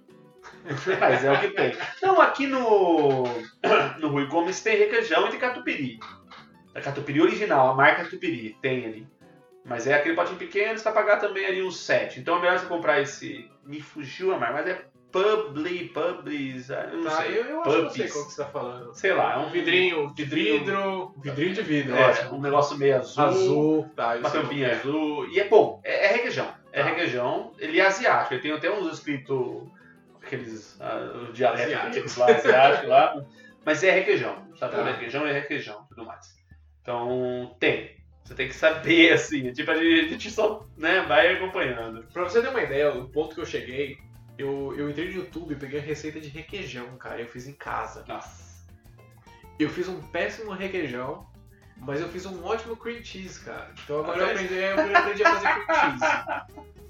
[1.00, 1.76] Mas é o que tem.
[2.02, 3.24] Não, aqui no,
[4.00, 6.00] no Rui Gomes tem requeijão e tem catupiry.
[6.76, 9.08] A catupiry original, a marca catupiry, tem ali.
[9.66, 12.20] Mas é aquele potinho pequeno, você vai pagar também ali uns 7.
[12.20, 13.50] Então é melhor você comprar esse.
[13.66, 17.40] Me fugiu a marca, mas é Publi, Publis, ah, eu não Tá, sei.
[17.40, 18.94] eu, eu acho que eu sei qual que você tá falando.
[18.94, 21.14] Sei lá, é Um vidrinho de vidrinho- vidro.
[21.22, 22.36] Vidrinho de vidro, É, ótimo.
[22.38, 24.16] um negócio meio azul, Azul, tá.
[24.16, 24.76] uma sei tampinha é.
[24.76, 25.28] azul.
[25.30, 26.48] E é bom, é, é requeijão.
[26.72, 26.90] É Tá.
[26.90, 27.54] requeijão.
[27.58, 29.64] Ele é asiático, ele tem até uns escritos,
[30.28, 32.18] aqueles ah, dialetos Asiáticos.
[32.18, 33.26] lá, asiáticos lá.
[33.66, 34.48] Mas é requeijão.
[34.58, 34.76] Sabe?
[34.76, 34.82] Tá.
[34.82, 36.38] É requeijão é requeijão tudo mais.
[36.82, 37.98] Então, tem.
[38.24, 39.52] Você tem que saber, assim.
[39.52, 42.04] Tipo, a gente, só né, vai acompanhando.
[42.14, 43.98] Pra você ter uma ideia, o ponto que eu cheguei,
[44.38, 47.20] eu, eu entrei no YouTube e peguei a receita de requeijão, cara.
[47.20, 48.06] Eu fiz em casa.
[48.08, 48.66] Nossa.
[49.60, 51.28] Eu fiz um péssimo requeijão,
[51.78, 53.74] mas eu fiz um ótimo cream cheese, cara.
[53.84, 56.78] Então agora eu aprendi, eu aprendi a fazer cream cheese.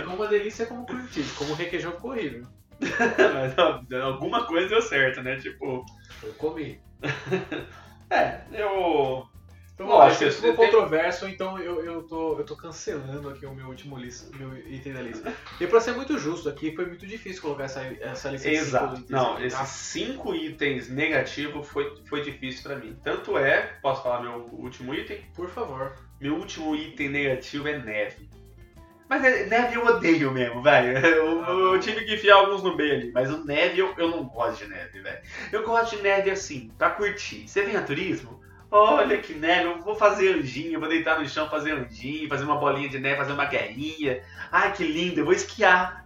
[0.00, 2.46] Ficou uma delícia como cream cheese, como requeijão ficou horrível.
[2.80, 5.36] Mas alguma coisa deu certo, né?
[5.36, 5.84] Tipo.
[6.22, 6.80] Eu comi.
[8.10, 9.26] É, eu.
[9.74, 13.28] Então, Lógico, lógico, isso você ficou tem- controverso, então eu, eu, tô, eu tô cancelando
[13.28, 15.32] aqui o meu último lista, meu item da lista.
[15.60, 18.66] E pra ser muito justo aqui, foi muito difícil colocar essa, essa lista de cinco
[18.68, 18.94] Exato.
[18.94, 19.46] itens Não, aqui, tá?
[19.46, 22.96] esses cinco itens negativos foi, foi difícil pra mim.
[23.02, 25.24] Tanto é, posso falar meu último item?
[25.34, 25.96] Por favor.
[26.20, 28.30] Meu último item negativo é neve.
[29.08, 30.98] Mas neve eu odeio mesmo, velho.
[31.04, 33.12] Eu, eu tive que enfiar alguns no meio ali.
[33.12, 35.18] Mas o neve eu, eu não gosto de neve, velho.
[35.52, 37.46] Eu gosto de neve assim, pra curtir.
[37.46, 38.42] Você vem a turismo?
[38.70, 42.56] Olha que neve, eu vou fazer anjinho, vou deitar no chão, fazer anjinho, fazer uma
[42.56, 44.22] bolinha de neve, fazer uma guerrinha.
[44.50, 46.04] Ai, que lindo, eu vou esquiar.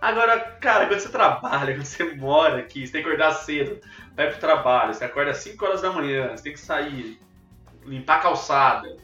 [0.00, 3.80] Agora, cara, quando você trabalha, quando você mora aqui, você tem que acordar cedo,
[4.14, 7.18] vai pro trabalho, você acorda às 5 horas da manhã, você tem que sair,
[7.84, 8.96] limpar a calçada.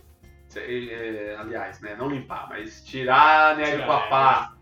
[0.60, 4.52] É, aliás, né, não limpar, mas tirar a neve com a pá.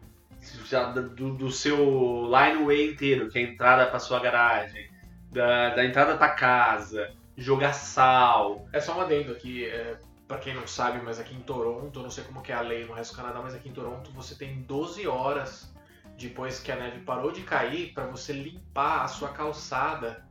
[0.66, 4.90] Já do, do seu lineway inteiro, que é a entrada pra sua garagem,
[5.32, 8.68] da, da entrada pra casa, jogar sal.
[8.72, 9.96] É só um adendo aqui, é,
[10.28, 12.60] pra quem não sabe, mas aqui em Toronto, eu não sei como que é a
[12.60, 15.72] lei no resto do Canadá, mas aqui em Toronto você tem 12 horas
[16.16, 20.24] depois que a neve parou de cair pra você limpar a sua calçada.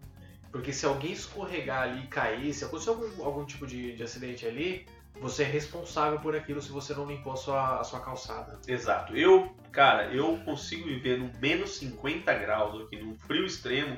[0.52, 4.46] Porque se alguém escorregar ali e cair, se acontecer algum, algum tipo de, de acidente
[4.46, 4.86] ali,
[5.20, 8.60] você é responsável por aquilo se você não limpou a sua, a sua calçada.
[8.68, 9.16] Exato.
[9.16, 13.98] Eu, cara, eu consigo viver no menos 50 graus aqui, num frio extremo,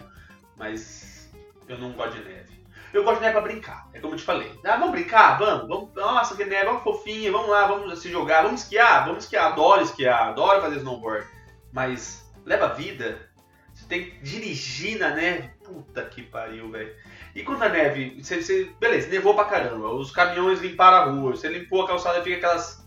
[0.57, 1.33] mas
[1.67, 2.55] eu não gosto de neve.
[2.93, 4.51] Eu gosto de neve pra brincar, é como eu te falei.
[4.63, 5.37] Ah, vamos brincar?
[5.37, 5.93] Vamos, vamos.
[5.93, 9.51] Nossa, que neve, vamos fofinha, vamos lá, vamos se jogar, vamos esquiar, vamos esquiar.
[9.51, 11.27] Adoro esquiar, adoro fazer snowboard.
[11.73, 13.29] Mas leva vida.
[13.73, 15.49] Você tem que dirigir na neve.
[15.61, 16.95] Puta que pariu, velho.
[17.35, 21.31] E quando a neve, você, você, beleza, nevou pra caramba, os caminhões limparam a rua,
[21.31, 22.85] você limpou a calçada, fica aquelas.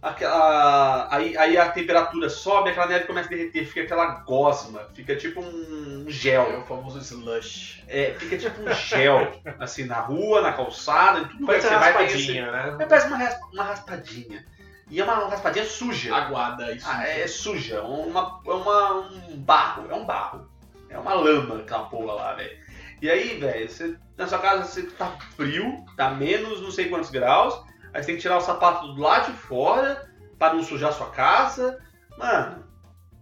[0.00, 5.14] Aquela, aí, aí a temperatura sobe, aquela neve começa a derreter, fica aquela gosma, fica
[5.14, 6.50] tipo um gel.
[6.50, 7.84] É o famoso slush.
[7.86, 11.92] É, fica tipo um gel, assim, na rua, na calçada, tudo Parece que uma você
[11.92, 12.86] vai raspadinha, É, né?
[12.88, 13.18] parece uma,
[13.52, 14.46] uma raspadinha.
[14.90, 16.16] E é uma raspadinha suja.
[16.16, 16.86] Aguada, isso.
[16.88, 20.48] Ah, é suja, uma, é uma, um barro, é um barro.
[20.88, 22.58] É uma lama aquela porra lá, velho.
[23.02, 27.10] E aí, velho, você, na sua casa você tá frio, tá menos não sei quantos
[27.10, 27.54] graus,
[27.92, 30.92] aí você tem que tirar o sapato do lado de fora pra não sujar a
[30.92, 31.82] sua casa.
[32.18, 32.64] Mano,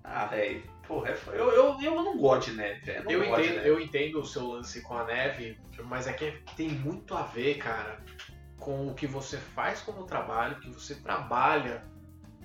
[0.03, 3.11] ah, velho, porra, é eu, eu, eu não gosto de neve, velho.
[3.11, 7.23] Eu entendo, eu entendo o seu lance com a neve, mas aqui tem muito a
[7.23, 8.01] ver, cara,
[8.59, 11.85] com o que você faz como trabalho, que você trabalha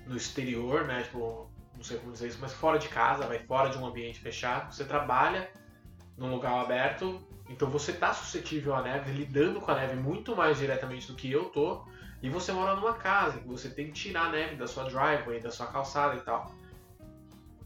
[0.06, 1.02] no exterior, né?
[1.02, 4.20] Tipo, não sei como dizer isso, mas fora de casa, vai fora de um ambiente
[4.20, 5.50] fechado, você trabalha
[6.16, 10.58] num lugar aberto, então você tá suscetível à neve, lidando com a neve muito mais
[10.58, 11.84] diretamente do que eu tô,
[12.22, 15.40] e você mora numa casa, que você tem que tirar a neve da sua driveway,
[15.40, 16.50] da sua calçada e tal.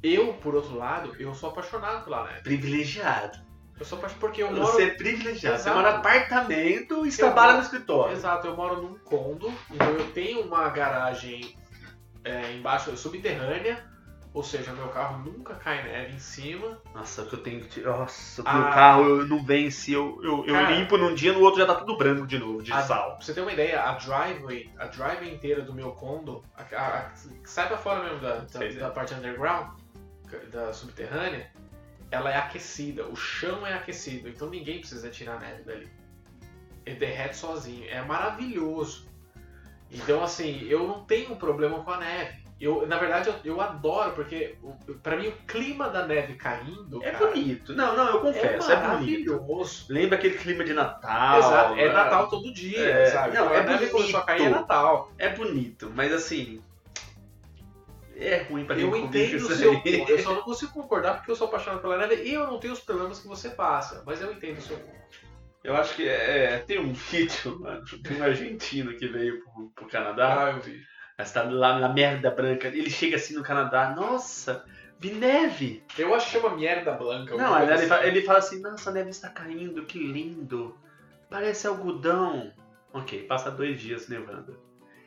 [0.03, 2.43] Eu, por outro lado, eu sou apaixonado pela neve.
[2.43, 3.39] Privilegiado.
[3.79, 4.67] Eu sou apaixonado porque eu moro.
[4.67, 5.57] Você é privilegiado.
[5.57, 5.77] Você Exato.
[5.77, 8.13] mora no apartamento e trabalha moro- no escritório.
[8.17, 11.57] Exato, eu moro num condo, então eu tenho uma garagem
[12.25, 13.88] é, embaixo, subterrânea,
[14.39, 16.81] ou seja, meu carro nunca cai neve em cima.
[16.95, 17.81] Nossa, que eu tenho que.
[17.81, 18.55] Nossa, Ah.
[18.55, 19.93] meu carro eu não vence.
[19.93, 20.71] Eu, eu, eu Cara.
[20.77, 23.17] limpo num dia, no outro já tá tudo branco de novo, de A- sal.
[23.17, 26.99] Pra você ter uma ideia, a driveway, a driveway inteira do meu condo, a, a-
[26.99, 27.13] a-
[27.45, 29.77] sai pra fora mesmo da, da, da parte underground,
[30.53, 31.51] da subterrânea,
[32.11, 35.89] ela é aquecida, o chão é aquecido, então ninguém precisa tirar neve dali.
[36.87, 39.07] Ele derrete sozinho, é maravilhoso.
[39.91, 42.47] Então assim, eu não tenho problema com a neve.
[42.61, 44.57] Eu, na verdade, eu, eu adoro, porque
[45.01, 47.73] pra mim o clima da neve caindo É cara, bonito.
[47.73, 49.33] Não, não, eu é confesso, é, bonito.
[49.37, 49.87] maravilhoso.
[49.89, 51.39] Lembra aquele clima de Natal.
[51.39, 51.93] Exato, é né?
[51.93, 53.37] Natal todo dia, É, sabe?
[53.37, 54.61] não, é a neve começou a cair, é bonito.
[54.61, 55.13] Natal.
[55.19, 56.61] É bonito, mas assim.
[58.17, 60.11] É ruim pra quem Eu entendo o seu ponto.
[60.11, 62.73] Eu só não consigo concordar porque eu sou apaixonado pela neve e eu não tenho
[62.73, 64.03] os problemas que você passa.
[64.05, 64.99] Mas eu entendo o seu ponto.
[65.63, 67.85] Eu acho que é, tem um vídeo, mano.
[68.03, 70.53] Tem um argentino que veio pro, pro Canadá.
[70.57, 70.83] eu vi.
[71.19, 72.69] Mas tá lá na merda branca.
[72.69, 73.93] Ele chega assim no Canadá.
[73.95, 74.65] Nossa,
[75.01, 75.83] vi neve.
[75.99, 77.37] Eu acho que chama merda branca.
[77.37, 78.09] Não, ele, ele, fala, assim.
[78.09, 80.79] ele fala assim, nossa, a neve está caindo, que lindo.
[81.29, 82.53] Parece algodão.
[82.93, 84.57] Ok, passa dois dias nevando.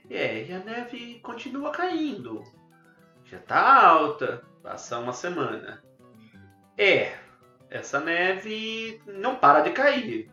[0.10, 2.44] É, e a neve continua caindo.
[3.26, 4.44] Já tá alta.
[4.62, 5.82] Passa uma semana.
[6.78, 7.16] É,
[7.70, 10.30] essa neve não para de cair.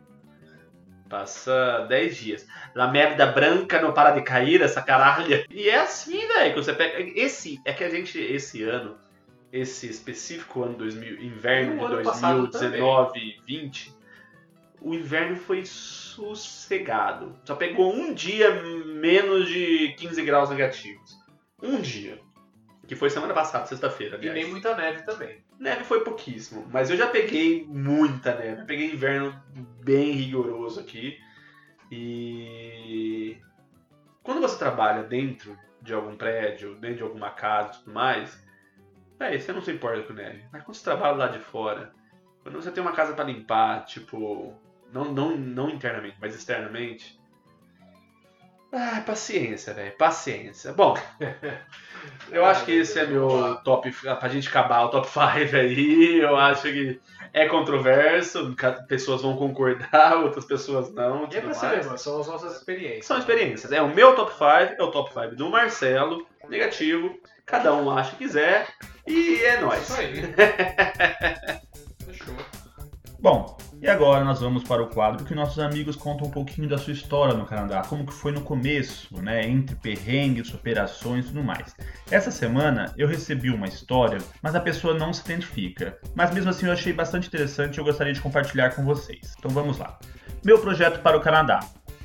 [1.09, 2.47] Passa 10 dias.
[2.75, 5.47] A merda branca não para de cair, essa caralha.
[5.51, 6.99] E é assim, velho, que você pega.
[7.19, 8.97] Esse, é que a gente, esse ano,
[9.53, 13.95] esse específico ano 2000, inverno de ano passado 2019 e 20,
[14.81, 17.35] o inverno foi sossegado.
[17.45, 21.19] Só pegou um dia menos de 15 graus negativos.
[21.63, 22.21] Um dia.
[22.87, 25.43] Que foi semana passada, sexta-feira, E nem muita neve também.
[25.59, 28.65] Neve foi pouquíssimo, mas eu já peguei muita neve.
[28.65, 29.35] Peguei inverno
[29.83, 31.19] bem rigoroso aqui.
[31.91, 33.37] E
[34.23, 38.45] quando você trabalha dentro de algum prédio, dentro de alguma casa e tudo mais,
[39.19, 40.45] véi, você não se importa com neve.
[40.53, 41.93] Mas quando você trabalha lá de fora,
[42.43, 44.55] quando você tem uma casa pra limpar, tipo,
[44.93, 47.19] não, não, não internamente, mas externamente.
[48.71, 50.73] Ah, paciência, velho, paciência.
[50.75, 50.95] Bom,
[52.31, 53.91] eu acho que esse é meu top.
[53.91, 57.01] Pra gente acabar o top 5 aí, eu acho que
[57.33, 58.55] é controverso.
[58.87, 61.27] Pessoas vão concordar, outras pessoas não.
[61.33, 63.07] E é pra ser mesmo, são as nossas experiências.
[63.07, 63.73] São experiências.
[63.73, 64.45] É o meu top 5,
[64.79, 67.19] é o top 5 do Marcelo, negativo.
[67.47, 68.69] Cada um acha que quiser.
[69.07, 69.99] E é Isso nóis.
[69.99, 70.23] aí.
[73.21, 76.79] Bom, e agora nós vamos para o quadro que nossos amigos contam um pouquinho da
[76.79, 81.43] sua história no Canadá, como que foi no começo, né, entre perrengues, superações e tudo
[81.43, 81.75] mais.
[82.12, 85.99] Essa semana eu recebi uma história, mas a pessoa não se identifica.
[86.14, 89.35] Mas mesmo assim eu achei bastante interessante e eu gostaria de compartilhar com vocês.
[89.37, 89.99] Então vamos lá.
[90.45, 91.59] Meu projeto para o Canadá.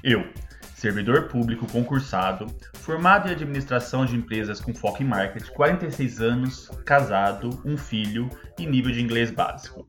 [0.03, 0.27] Eu,
[0.73, 2.47] servidor público concursado,
[2.79, 8.65] formado em administração de empresas com foco em marketing, 46 anos, casado, um filho e
[8.65, 9.87] nível de inglês básico.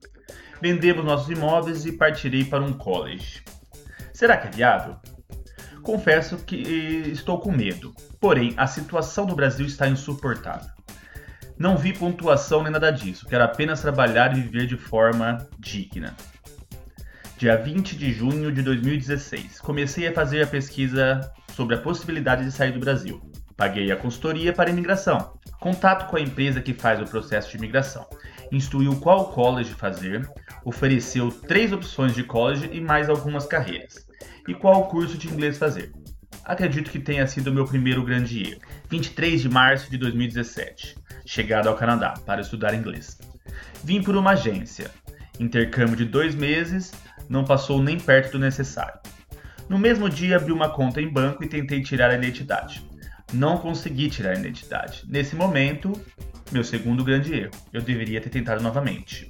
[0.61, 3.43] Vendemos nossos imóveis e partirei para um college.
[4.13, 4.95] Será que é viável?
[5.83, 10.71] Confesso que estou com medo, porém a situação do Brasil está insuportável.
[11.57, 16.15] Não vi pontuação nem nada disso, quero apenas trabalhar e viver de forma digna.
[17.37, 21.21] Dia 20 de junho de 2016, comecei a fazer a pesquisa
[21.53, 23.21] sobre a possibilidade de sair do Brasil.
[23.55, 28.05] Paguei a consultoria para imigração, contato com a empresa que faz o processo de imigração,
[28.55, 30.29] instruiu qual college fazer,
[30.63, 34.07] ofereceu três opções de college e mais algumas carreiras,
[34.47, 35.91] e qual curso de inglês fazer.
[36.43, 38.61] Acredito que tenha sido meu primeiro grande erro.
[38.89, 40.95] 23 de março de 2017,
[41.25, 43.17] chegado ao Canadá para estudar inglês.
[43.83, 44.91] Vim por uma agência.
[45.39, 46.93] Intercâmbio de dois meses,
[47.27, 48.99] não passou nem perto do necessário.
[49.67, 52.83] No mesmo dia abri uma conta em banco e tentei tirar a identidade.
[53.35, 55.03] Não consegui tirar a identidade.
[55.09, 55.91] Nesse momento,
[56.53, 57.51] meu segundo grande erro.
[57.73, 59.29] Eu deveria ter tentado novamente.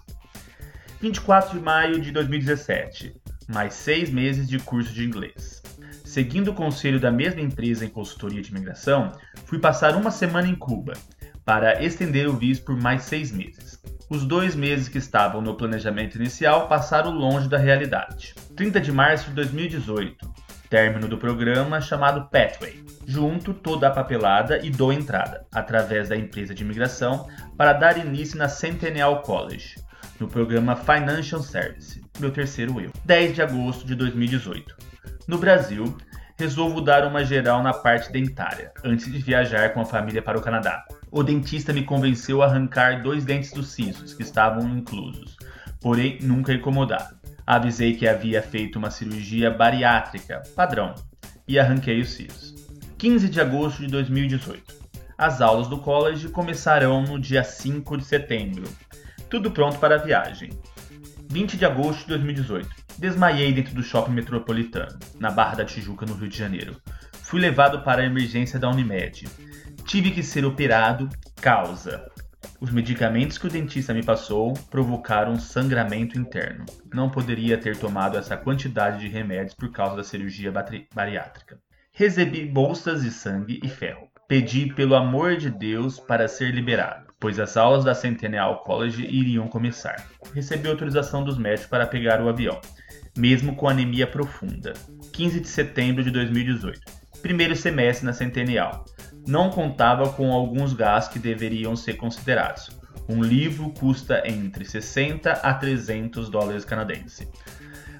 [1.01, 3.15] 24 de maio de 2017.
[3.47, 5.63] Mais seis meses de curso de inglês.
[6.03, 9.11] Seguindo o conselho da mesma empresa em consultoria de imigração,
[9.45, 10.93] fui passar uma semana em Cuba
[11.43, 13.81] para estender o visto por mais seis meses.
[14.07, 18.35] Os dois meses que estavam no planejamento inicial passaram longe da realidade.
[18.55, 22.83] 30 de março de 2018, término do programa chamado Pathway.
[23.05, 28.37] Junto toda a papelada e dou entrada, através da empresa de imigração, para dar início
[28.37, 29.75] na Centennial College,
[30.19, 32.91] no programa Financial Service, meu terceiro eu.
[33.03, 34.75] 10 de agosto de 2018.
[35.27, 35.95] No Brasil,
[36.37, 40.41] resolvo dar uma geral na parte dentária, antes de viajar com a família para o
[40.41, 40.85] Canadá.
[41.11, 45.37] O dentista me convenceu a arrancar dois dentes dos sisos, que estavam inclusos,
[45.79, 47.14] porém nunca incomodaram.
[47.45, 50.95] Avisei que havia feito uma cirurgia bariátrica, padrão,
[51.47, 52.55] e arranquei os cílios.
[52.97, 54.73] 15 de agosto de 2018.
[55.15, 58.63] As aulas do college começarão no dia 5 de setembro.
[59.29, 60.49] Tudo pronto para a viagem.
[61.29, 62.67] 20 de agosto de 2018.
[62.97, 66.81] Desmaiei dentro do shopping metropolitano, na Barra da Tijuca, no Rio de Janeiro.
[67.21, 69.27] Fui levado para a emergência da Unimed.
[69.85, 72.09] Tive que ser operado, causa
[72.59, 76.65] os medicamentos que o dentista me passou provocaram sangramento interno.
[76.93, 80.51] Não poderia ter tomado essa quantidade de remédios por causa da cirurgia
[80.93, 81.59] bariátrica.
[81.91, 84.07] Recebi bolsas de sangue e ferro.
[84.27, 89.47] Pedi pelo amor de Deus para ser liberado, pois as aulas da Centennial College iriam
[89.47, 90.07] começar.
[90.33, 92.59] Recebi autorização dos médicos para pegar o avião,
[93.15, 94.73] mesmo com anemia profunda.
[95.13, 96.79] 15 de setembro de 2018.
[97.21, 98.85] Primeiro semestre na Centennial
[99.27, 102.69] não contava com alguns gastos que deveriam ser considerados.
[103.07, 107.27] Um livro custa entre 60 a 300 dólares canadenses.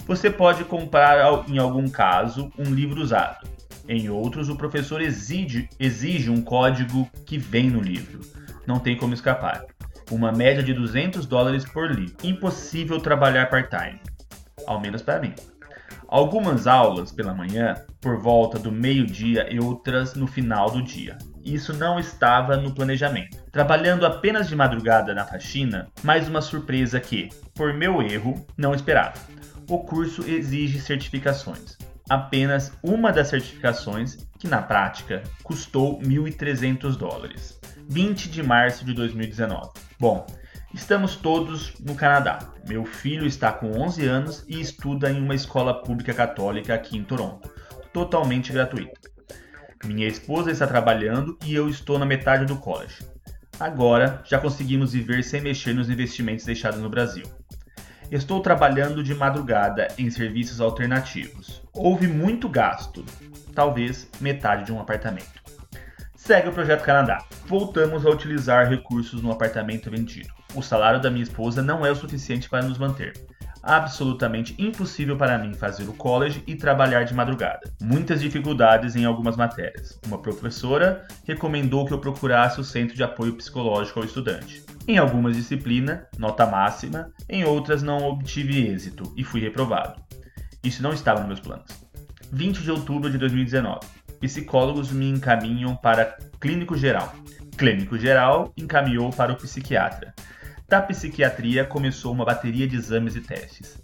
[0.08, 1.18] Você pode comprar,
[1.48, 3.48] em algum caso, um livro usado.
[3.88, 8.22] Em outros, o professor exige, exige um código que vem no livro.
[8.66, 9.64] Não tem como escapar.
[10.12, 12.16] Uma média de 200 dólares por livro.
[12.24, 14.00] Impossível trabalhar part-time.
[14.66, 15.34] Ao menos para mim.
[16.16, 21.18] Algumas aulas pela manhã, por volta do meio-dia e outras no final do dia.
[21.43, 23.36] Isso não estava no planejamento.
[23.51, 29.20] Trabalhando apenas de madrugada na faxina, mais uma surpresa que, por meu erro, não esperava.
[29.70, 31.78] O curso exige certificações.
[32.09, 37.59] Apenas uma das certificações, que na prática custou 1.300 dólares.
[37.89, 39.70] 20 de março de 2019.
[39.99, 40.26] Bom,
[40.76, 42.38] Estamos todos no Canadá.
[42.68, 47.04] Meu filho está com 11 anos e estuda em uma escola pública católica aqui em
[47.04, 47.50] Toronto,
[47.94, 49.00] totalmente gratuita.
[49.86, 53.08] Minha esposa está trabalhando e eu estou na metade do college.
[53.58, 57.26] Agora já conseguimos viver sem mexer nos investimentos deixados no Brasil.
[58.12, 61.64] Estou trabalhando de madrugada em serviços alternativos.
[61.74, 63.06] Houve muito gasto,
[63.54, 65.42] talvez metade de um apartamento.
[66.18, 67.24] Segue o Projeto Canadá.
[67.48, 71.95] Voltamos a utilizar recursos no apartamento vendido o salário da minha esposa não é o
[71.95, 73.14] suficiente para nos manter.
[73.62, 77.74] Absolutamente impossível para mim fazer o college e trabalhar de madrugada.
[77.82, 79.99] Muitas dificuldades em algumas matérias.
[80.06, 84.64] Uma professora recomendou que eu procurasse o centro de apoio psicológico ao estudante.
[84.88, 89.99] Em algumas disciplinas, nota máxima, em outras não obtive êxito e fui reprovado.
[90.64, 91.86] Isso não estava nos meus planos.
[92.32, 93.80] 20 de outubro de 2019.
[94.20, 97.14] Psicólogos me encaminham para clínico geral.
[97.58, 100.14] Clínico geral encaminhou para o psiquiatra.
[100.68, 103.80] Da psiquiatria começou uma bateria de exames e testes.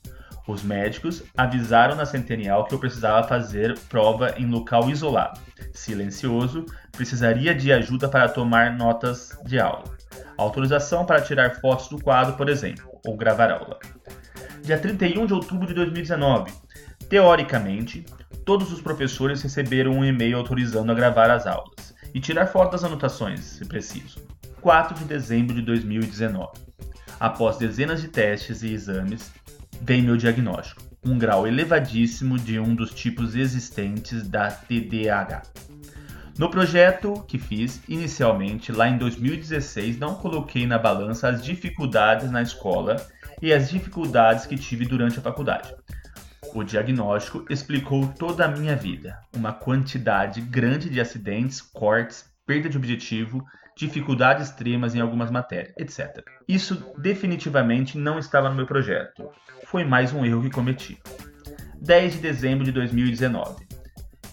[0.48, 5.40] Os médicos avisaram na Centennial que eu precisava fazer prova em local isolado,
[5.72, 9.84] silencioso, precisaria de ajuda para tomar notas de aula.
[10.36, 13.78] Autorização para tirar fotos do quadro, por exemplo, ou gravar aula.
[14.64, 16.52] Dia 31 de outubro de 2019.
[17.08, 18.04] Teoricamente,
[18.44, 22.84] todos os professores receberam um e-mail autorizando a gravar as aulas e tirar fotos das
[22.84, 24.31] anotações, se preciso.
[24.62, 26.52] 4 de dezembro de 2019.
[27.20, 29.32] Após dezenas de testes e exames,
[29.82, 35.42] vem meu diagnóstico: um grau elevadíssimo de um dos tipos existentes da TDAH.
[36.38, 42.44] No projeto que fiz inicialmente, lá em 2016, não coloquei na balança as dificuldades na
[42.44, 42.98] escola
[43.42, 45.74] e as dificuldades que tive durante a faculdade.
[46.54, 52.78] O diagnóstico explicou toda a minha vida, uma quantidade grande de acidentes, cortes, perda de
[52.78, 53.44] objetivo,
[53.76, 56.24] dificuldades extremas em algumas matérias, etc.
[56.48, 59.30] Isso definitivamente não estava no meu projeto.
[59.66, 60.98] Foi mais um erro que cometi.
[61.82, 63.66] 10 de dezembro de 2019.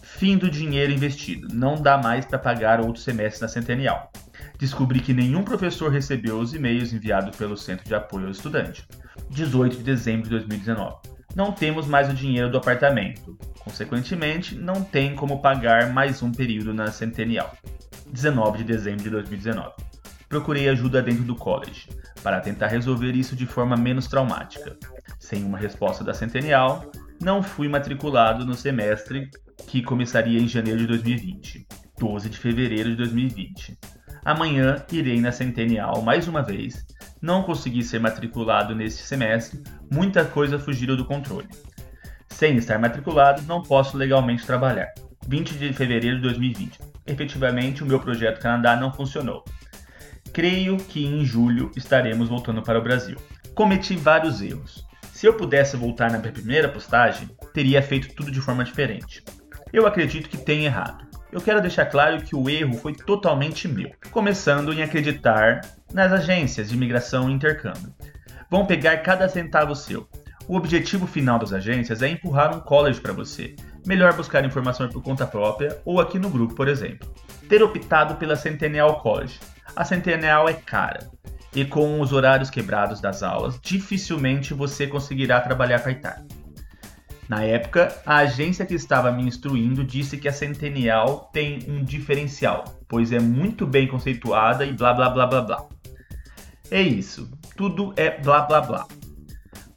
[0.03, 1.49] Fim do dinheiro investido.
[1.55, 4.11] Não dá mais para pagar outro semestre na Centennial.
[4.59, 8.85] Descobri que nenhum professor recebeu os e-mails enviados pelo Centro de Apoio ao Estudante.
[9.31, 10.97] 18 de dezembro de 2019.
[11.37, 13.39] Não temos mais o dinheiro do apartamento.
[13.61, 17.57] Consequentemente, não tem como pagar mais um período na Centennial.
[18.13, 19.73] 19 de dezembro de 2019.
[20.29, 21.89] Procurei ajuda dentro do college
[22.23, 24.77] para tentar resolver isso de forma menos traumática.
[25.19, 26.91] Sem uma resposta da Centennial,
[27.21, 29.31] não fui matriculado no semestre
[29.67, 31.67] que começaria em janeiro de 2020,
[31.99, 33.79] 12 de fevereiro de 2020.
[34.25, 36.87] Amanhã irei na Centennial mais uma vez.
[37.21, 41.49] Não consegui ser matriculado neste semestre, muita coisa fugiu do controle.
[42.29, 44.93] Sem estar matriculado, não posso legalmente trabalhar.
[45.27, 46.79] 20 de fevereiro de 2020.
[47.09, 49.45] Efetivamente, o meu projeto Canadá não funcionou.
[50.33, 53.17] Creio que em julho estaremos voltando para o Brasil.
[53.55, 54.87] Cometi vários erros.
[55.13, 59.25] Se eu pudesse voltar na minha primeira postagem, teria feito tudo de forma diferente.
[59.73, 61.07] Eu acredito que tenho errado.
[61.33, 65.61] Eu quero deixar claro que o erro foi totalmente meu, começando em acreditar
[65.93, 67.93] nas agências de imigração e intercâmbio.
[68.51, 70.09] Vão pegar cada centavo seu.
[70.47, 73.55] O objetivo final das agências é empurrar um college para você.
[73.89, 77.11] Melhor buscar informações por conta própria ou aqui no grupo, por exemplo.
[77.49, 79.41] Ter optado pela Centennial College.
[79.75, 81.09] A Centennial é cara,
[81.55, 86.29] e com os horários quebrados das aulas, dificilmente você conseguirá trabalhar part-time.
[87.31, 92.65] Na época, a agência que estava me instruindo disse que a Centennial tem um diferencial,
[92.87, 95.67] pois é muito bem conceituada e blá blá blá blá blá.
[96.71, 98.87] É isso, tudo é blá blá blá.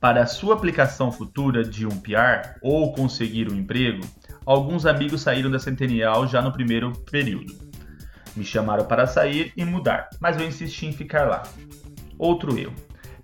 [0.01, 4.03] Para sua aplicação futura de um PR ou conseguir um emprego,
[4.43, 7.53] alguns amigos saíram da Centennial já no primeiro período.
[8.35, 11.43] Me chamaram para sair e mudar, mas eu insisti em ficar lá.
[12.17, 12.73] Outro erro: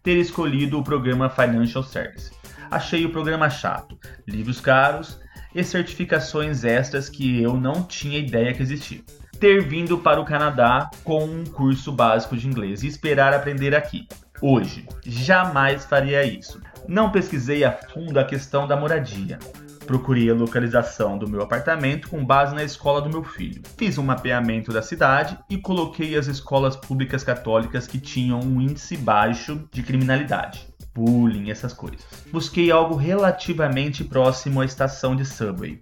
[0.04, 2.32] ter escolhido o programa Financial Service
[2.70, 3.98] achei o programa chato,
[4.28, 5.20] livros caros
[5.56, 9.04] e certificações extras que eu não tinha ideia que existiam.
[9.40, 14.08] Ter vindo para o Canadá com um curso básico de inglês e esperar aprender aqui.
[14.42, 16.62] Hoje, jamais faria isso.
[16.88, 19.38] Não pesquisei a fundo a questão da moradia.
[19.86, 23.62] Procurei a localização do meu apartamento com base na escola do meu filho.
[23.78, 28.98] Fiz um mapeamento da cidade e coloquei as escolas públicas católicas que tinham um índice
[28.98, 30.68] baixo de criminalidade
[30.98, 32.04] bullying, essas coisas.
[32.32, 35.80] Busquei algo relativamente próximo à estação de subway.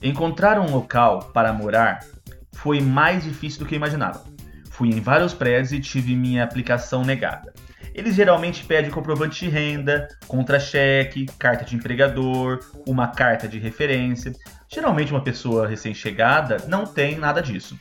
[0.00, 2.06] Encontrar um local para morar
[2.52, 4.24] foi mais difícil do que imaginava.
[4.70, 7.51] Fui em vários prédios e tive minha aplicação negada.
[7.94, 14.32] Eles geralmente pedem comprovante de renda, contra-cheque, carta de empregador, uma carta de referência.
[14.68, 17.78] Geralmente uma pessoa recém-chegada não tem nada disso.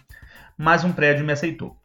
[0.58, 1.78] Mas um prédio me aceitou.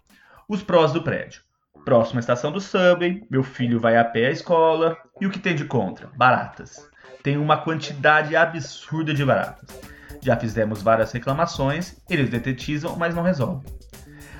[0.48, 1.42] Os prós do prédio.
[1.84, 4.96] Próxima estação do subway, meu filho vai a pé à escola.
[5.20, 6.08] E o que tem de contra?
[6.16, 6.88] Baratas.
[7.22, 9.80] Tem uma quantidade absurda de baratas.
[10.20, 13.72] Já fizemos várias reclamações, eles detetizam, mas não resolvem.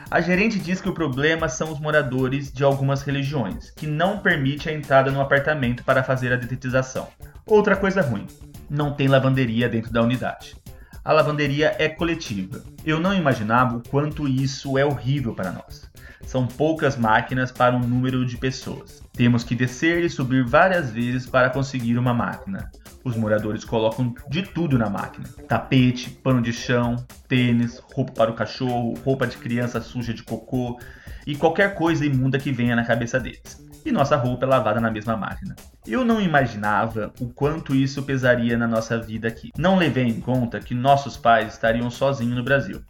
[0.09, 4.69] A gerente diz que o problema são os moradores de algumas religiões, que não permite
[4.69, 7.09] a entrada no apartamento para fazer a detetização.
[7.45, 8.27] Outra coisa ruim,
[8.71, 10.57] não tem lavanderia dentro da unidade.
[11.05, 12.63] A lavanderia é coletiva.
[12.85, 15.91] Eu não imaginava o quanto isso é horrível para nós.
[16.23, 19.03] São poucas máquinas para um número de pessoas.
[19.13, 22.71] Temos que descer e subir várias vezes para conseguir uma máquina.
[23.07, 26.97] Os moradores colocam de tudo na máquina: tapete, pano de chão,
[27.29, 30.77] tênis, roupa para o cachorro, roupa de criança suja de cocô
[31.25, 33.65] e qualquer coisa imunda que venha na cabeça deles.
[33.85, 35.55] E nossa roupa é lavada na mesma máquina.
[35.87, 39.53] Eu não imaginava o quanto isso pesaria na nossa vida aqui.
[39.57, 42.83] Não levei em conta que nossos pais estariam sozinhos no Brasil.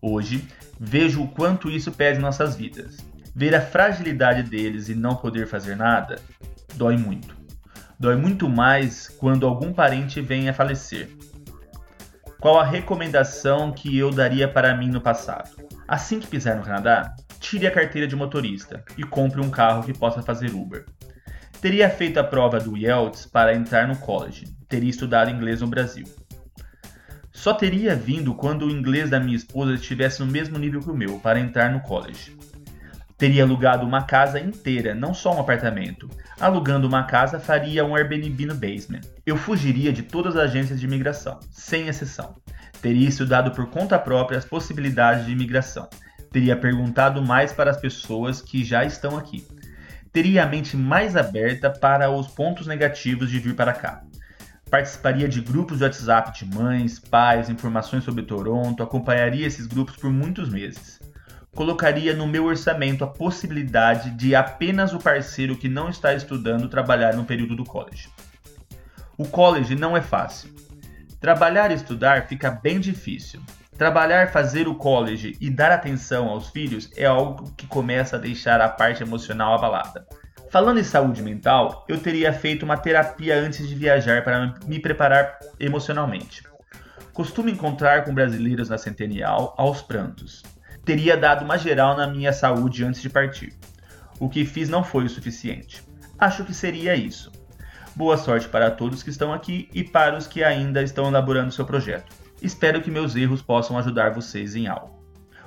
[0.00, 0.46] Hoje,
[0.78, 2.98] vejo o quanto isso pesa em nossas vidas.
[3.34, 6.20] Ver a fragilidade deles e não poder fazer nada
[6.76, 7.43] dói muito.
[7.98, 11.10] Dói muito mais quando algum parente vem a falecer.
[12.40, 15.50] Qual a recomendação que eu daria para mim no passado?
[15.86, 19.96] Assim que pisar no Canadá, tire a carteira de motorista e compre um carro que
[19.96, 20.84] possa fazer Uber.
[21.60, 26.04] Teria feito a prova do IELTS para entrar no college, teria estudado inglês no Brasil.
[27.32, 30.94] Só teria vindo quando o inglês da minha esposa estivesse no mesmo nível que o
[30.94, 32.36] meu para entrar no college.
[33.16, 36.10] Teria alugado uma casa inteira, não só um apartamento.
[36.40, 39.02] Alugando uma casa, faria um Airbnb no basement.
[39.24, 42.34] Eu fugiria de todas as agências de imigração, sem exceção.
[42.82, 45.88] Teria estudado por conta própria as possibilidades de imigração.
[46.32, 49.46] Teria perguntado mais para as pessoas que já estão aqui.
[50.12, 54.02] Teria a mente mais aberta para os pontos negativos de vir para cá.
[54.68, 60.10] Participaria de grupos de WhatsApp de mães, pais, informações sobre Toronto, acompanharia esses grupos por
[60.10, 61.03] muitos meses
[61.54, 67.14] colocaria no meu orçamento a possibilidade de apenas o parceiro que não está estudando trabalhar
[67.14, 68.08] no período do college.
[69.16, 70.50] O college não é fácil.
[71.20, 73.40] Trabalhar e estudar fica bem difícil.
[73.78, 78.60] Trabalhar, fazer o college e dar atenção aos filhos é algo que começa a deixar
[78.60, 80.06] a parte emocional abalada.
[80.50, 85.38] Falando em saúde mental, eu teria feito uma terapia antes de viajar para me preparar
[85.58, 86.44] emocionalmente.
[87.12, 90.42] Costumo encontrar com brasileiros na Centennial aos prantos
[90.84, 93.54] teria dado uma geral na minha saúde antes de partir.
[94.20, 95.82] O que fiz não foi o suficiente.
[96.18, 97.32] Acho que seria isso.
[97.96, 101.64] Boa sorte para todos que estão aqui e para os que ainda estão elaborando seu
[101.64, 102.14] projeto.
[102.42, 105.02] Espero que meus erros possam ajudar vocês em algo.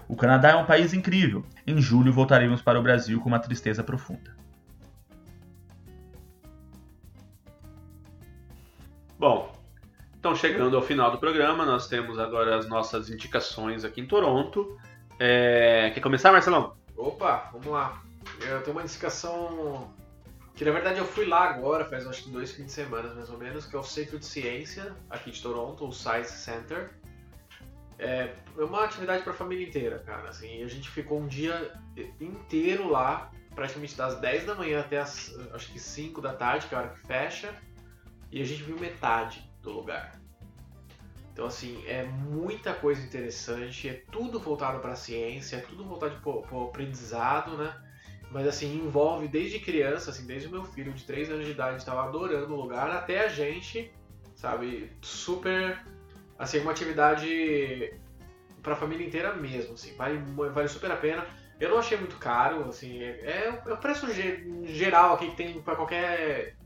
[0.08, 1.44] O Canadá é um país incrível.
[1.66, 4.36] Em julho voltaremos para o Brasil com uma tristeza profunda.
[9.20, 9.52] Bom,
[10.18, 14.78] então chegando ao final do programa, nós temos agora as nossas indicações aqui em Toronto.
[15.20, 15.92] É...
[15.92, 16.76] Quer começar, Marcelão?
[16.96, 18.02] Opa, vamos lá.
[18.42, 19.94] Eu tenho uma indicação
[20.56, 23.30] que na verdade eu fui lá agora, faz acho que dois fins de semana mais
[23.30, 26.90] ou menos, que é o Centro de Ciência aqui de Toronto, o Science Center.
[28.00, 30.30] É uma atividade para a família inteira, cara.
[30.30, 31.72] Assim, a gente ficou um dia
[32.20, 36.76] inteiro lá, praticamente das 10 da manhã até as acho que 5 da tarde, que
[36.76, 37.54] é a hora que fecha,
[38.32, 40.20] e a gente viu metade do lugar.
[41.38, 46.20] Então, assim, é muita coisa interessante, é tudo voltado para a ciência, é tudo voltado
[46.20, 47.80] para o aprendizado, né?
[48.32, 51.78] Mas, assim, envolve desde criança, assim, desde o meu filho de 3 anos de idade
[51.78, 53.94] estava adorando o lugar, até a gente,
[54.34, 55.80] sabe, super,
[56.40, 57.94] assim, uma atividade
[58.64, 61.24] para a família inteira mesmo, assim, vale, vale super a pena.
[61.60, 64.08] Eu não achei muito caro, assim, é, é o preço
[64.64, 66.57] geral aqui que tem para qualquer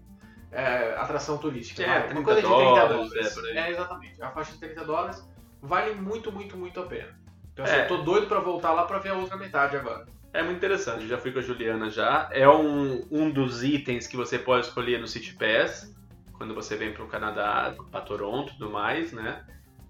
[0.52, 1.84] é, atração turística.
[1.84, 3.38] É, uma coisa de 30 dólares.
[3.46, 4.22] É, é, exatamente.
[4.22, 5.28] A faixa de 30 dólares
[5.62, 7.20] vale muito, muito, muito a pena.
[7.54, 7.84] Então, assim, é.
[7.84, 10.06] eu tô doido para voltar lá para ver a outra metade agora.
[10.34, 12.30] É muito interessante, já fui com a Juliana já.
[12.32, 15.94] É um, um dos itens que você pode escolher no City Pass,
[16.34, 19.46] quando você vem para o Canadá, para Toronto e tudo mais, né?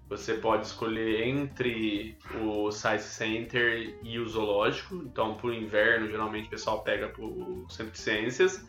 [0.08, 4.96] Você pode escolher entre o Science Center e o Zoológico.
[4.96, 8.66] Então, para o inverno, geralmente o pessoal pega para o Centro de Ciências.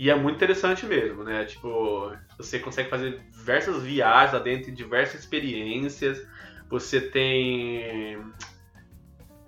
[0.00, 1.44] E é muito interessante mesmo, né?
[1.44, 6.26] Tipo, você consegue fazer diversas viagens lá dentro, diversas experiências.
[6.70, 8.16] Você tem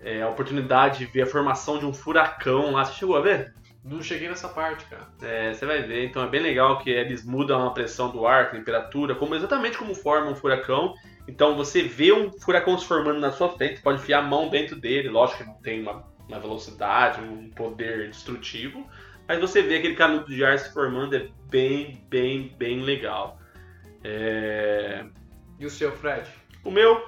[0.00, 2.84] é, a oportunidade de ver a formação de um furacão lá.
[2.84, 3.55] Você chegou a ver?
[3.82, 5.09] Não cheguei nessa parte, cara.
[5.22, 6.05] É, você vai ver.
[6.05, 9.78] Então é bem legal que eles mudam a pressão do ar, a temperatura, como exatamente
[9.78, 10.92] como forma um furacão.
[11.26, 14.76] Então você vê um furacão se formando na sua frente, pode enfiar a mão dentro
[14.76, 15.09] dele.
[15.09, 18.86] Lógico que tem uma, uma velocidade, um poder destrutivo,
[19.26, 23.38] mas você vê aquele canudo de ar se formando, é bem, bem, bem legal.
[24.04, 25.04] É...
[25.58, 26.28] E o seu, Fred?
[26.64, 27.06] O meu,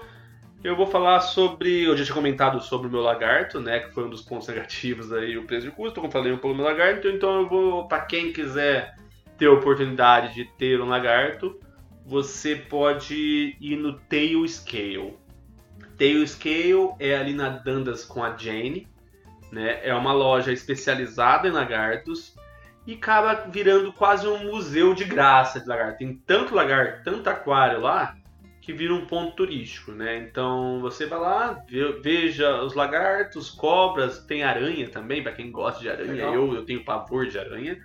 [0.63, 1.85] eu vou falar sobre.
[1.85, 3.81] Eu já tinha comentado sobre o meu lagarto, né?
[3.81, 6.57] Que foi um dos pontos negativos aí, o preço de custo, como falei um pouco
[6.57, 7.09] meu lagarto.
[7.09, 8.97] Então eu vou, para quem quiser
[9.37, 11.61] ter a oportunidade de ter um lagarto,
[12.07, 15.19] você pode ir no Tail Scale.
[15.99, 18.89] Tail Scale é ali na Dandas com a Jane.
[19.55, 19.79] Né?
[19.87, 22.35] É uma loja especializada em lagartos
[22.85, 25.99] e acaba virando quase um museu de graça de lagarto.
[25.99, 28.17] Tem tanto lagarto, tanto aquário lá,
[28.61, 30.17] que vira um ponto turístico, né?
[30.19, 31.65] Então você vai lá,
[32.03, 36.25] veja os lagartos, cobras, tem aranha também, para quem gosta de aranha.
[36.25, 37.81] Eu, eu tenho pavor de aranha,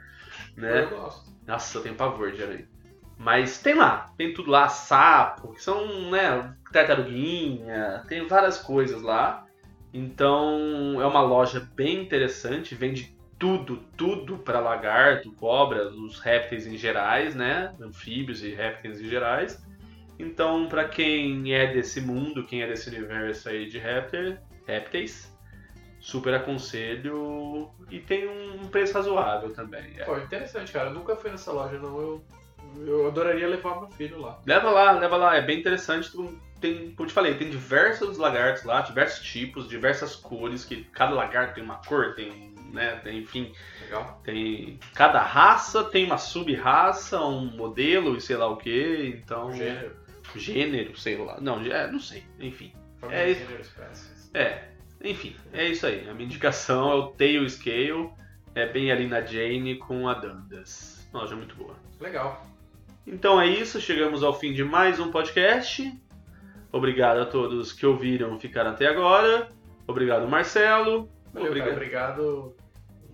[0.58, 0.86] né?
[0.86, 1.30] Eu gosto.
[1.46, 2.68] Nossa, eu tenho pavor de aranha.
[3.16, 9.46] Mas tem lá, tem tudo lá, sapo, que são, né, tartaruguinha, tem várias coisas lá.
[9.94, 16.78] Então é uma loja bem interessante, vende tudo, tudo para lagarto, cobra, os répteis em
[16.78, 17.74] gerais, né?
[17.82, 19.64] Anfíbios e répteis em gerais.
[20.20, 24.38] Então, para quem é desse mundo, quem é desse universo aí de réptil,
[24.68, 25.34] répteis,
[26.02, 29.94] super aconselho e tem um preço razoável também.
[29.98, 30.04] É.
[30.04, 30.90] Pô, interessante, cara.
[30.90, 32.00] Eu nunca fui nessa loja, não.
[32.00, 32.24] Eu,
[32.86, 34.40] eu adoraria levar meu filho lá.
[34.46, 35.38] Leva lá, leva lá.
[35.38, 36.12] É bem interessante
[36.60, 41.14] tem, como eu te falei, tem diversos lagartos lá, diversos tipos, diversas cores, que cada
[41.14, 43.54] lagarto tem uma cor, tem, né, tem, enfim,
[43.84, 44.22] Legal.
[44.24, 49.96] tem cada raça tem uma sub-raça, um modelo e sei lá o que, então gênero,
[50.36, 52.74] gênero, sei lá, não, é, não sei, enfim.
[53.10, 53.64] É, gênero,
[54.34, 54.64] é,
[55.02, 56.08] Enfim, é isso aí.
[56.10, 58.10] A minha indicação é o Tail Scale.
[58.54, 61.08] É bem ali na Jane com a Dandas.
[61.12, 61.76] Uma loja muito boa.
[62.00, 62.46] Legal.
[63.08, 65.92] Então é isso, chegamos ao fim de mais um podcast.
[66.72, 69.50] Obrigado a todos que ouviram ficaram até agora.
[69.88, 71.10] Obrigado, Marcelo.
[71.34, 71.68] Valeu, Obrigado.
[71.70, 71.76] cara.
[71.78, 72.56] Obrigado.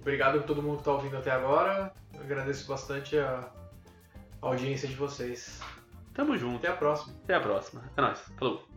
[0.01, 1.91] Obrigado a todo mundo que tá ouvindo até agora.
[2.19, 3.49] Agradeço bastante a
[4.45, 5.59] a audiência de vocês.
[6.13, 6.57] Tamo junto.
[6.57, 7.15] Até a próxima.
[7.23, 7.83] Até a próxima.
[7.97, 8.19] É nóis.
[8.37, 8.74] Falou.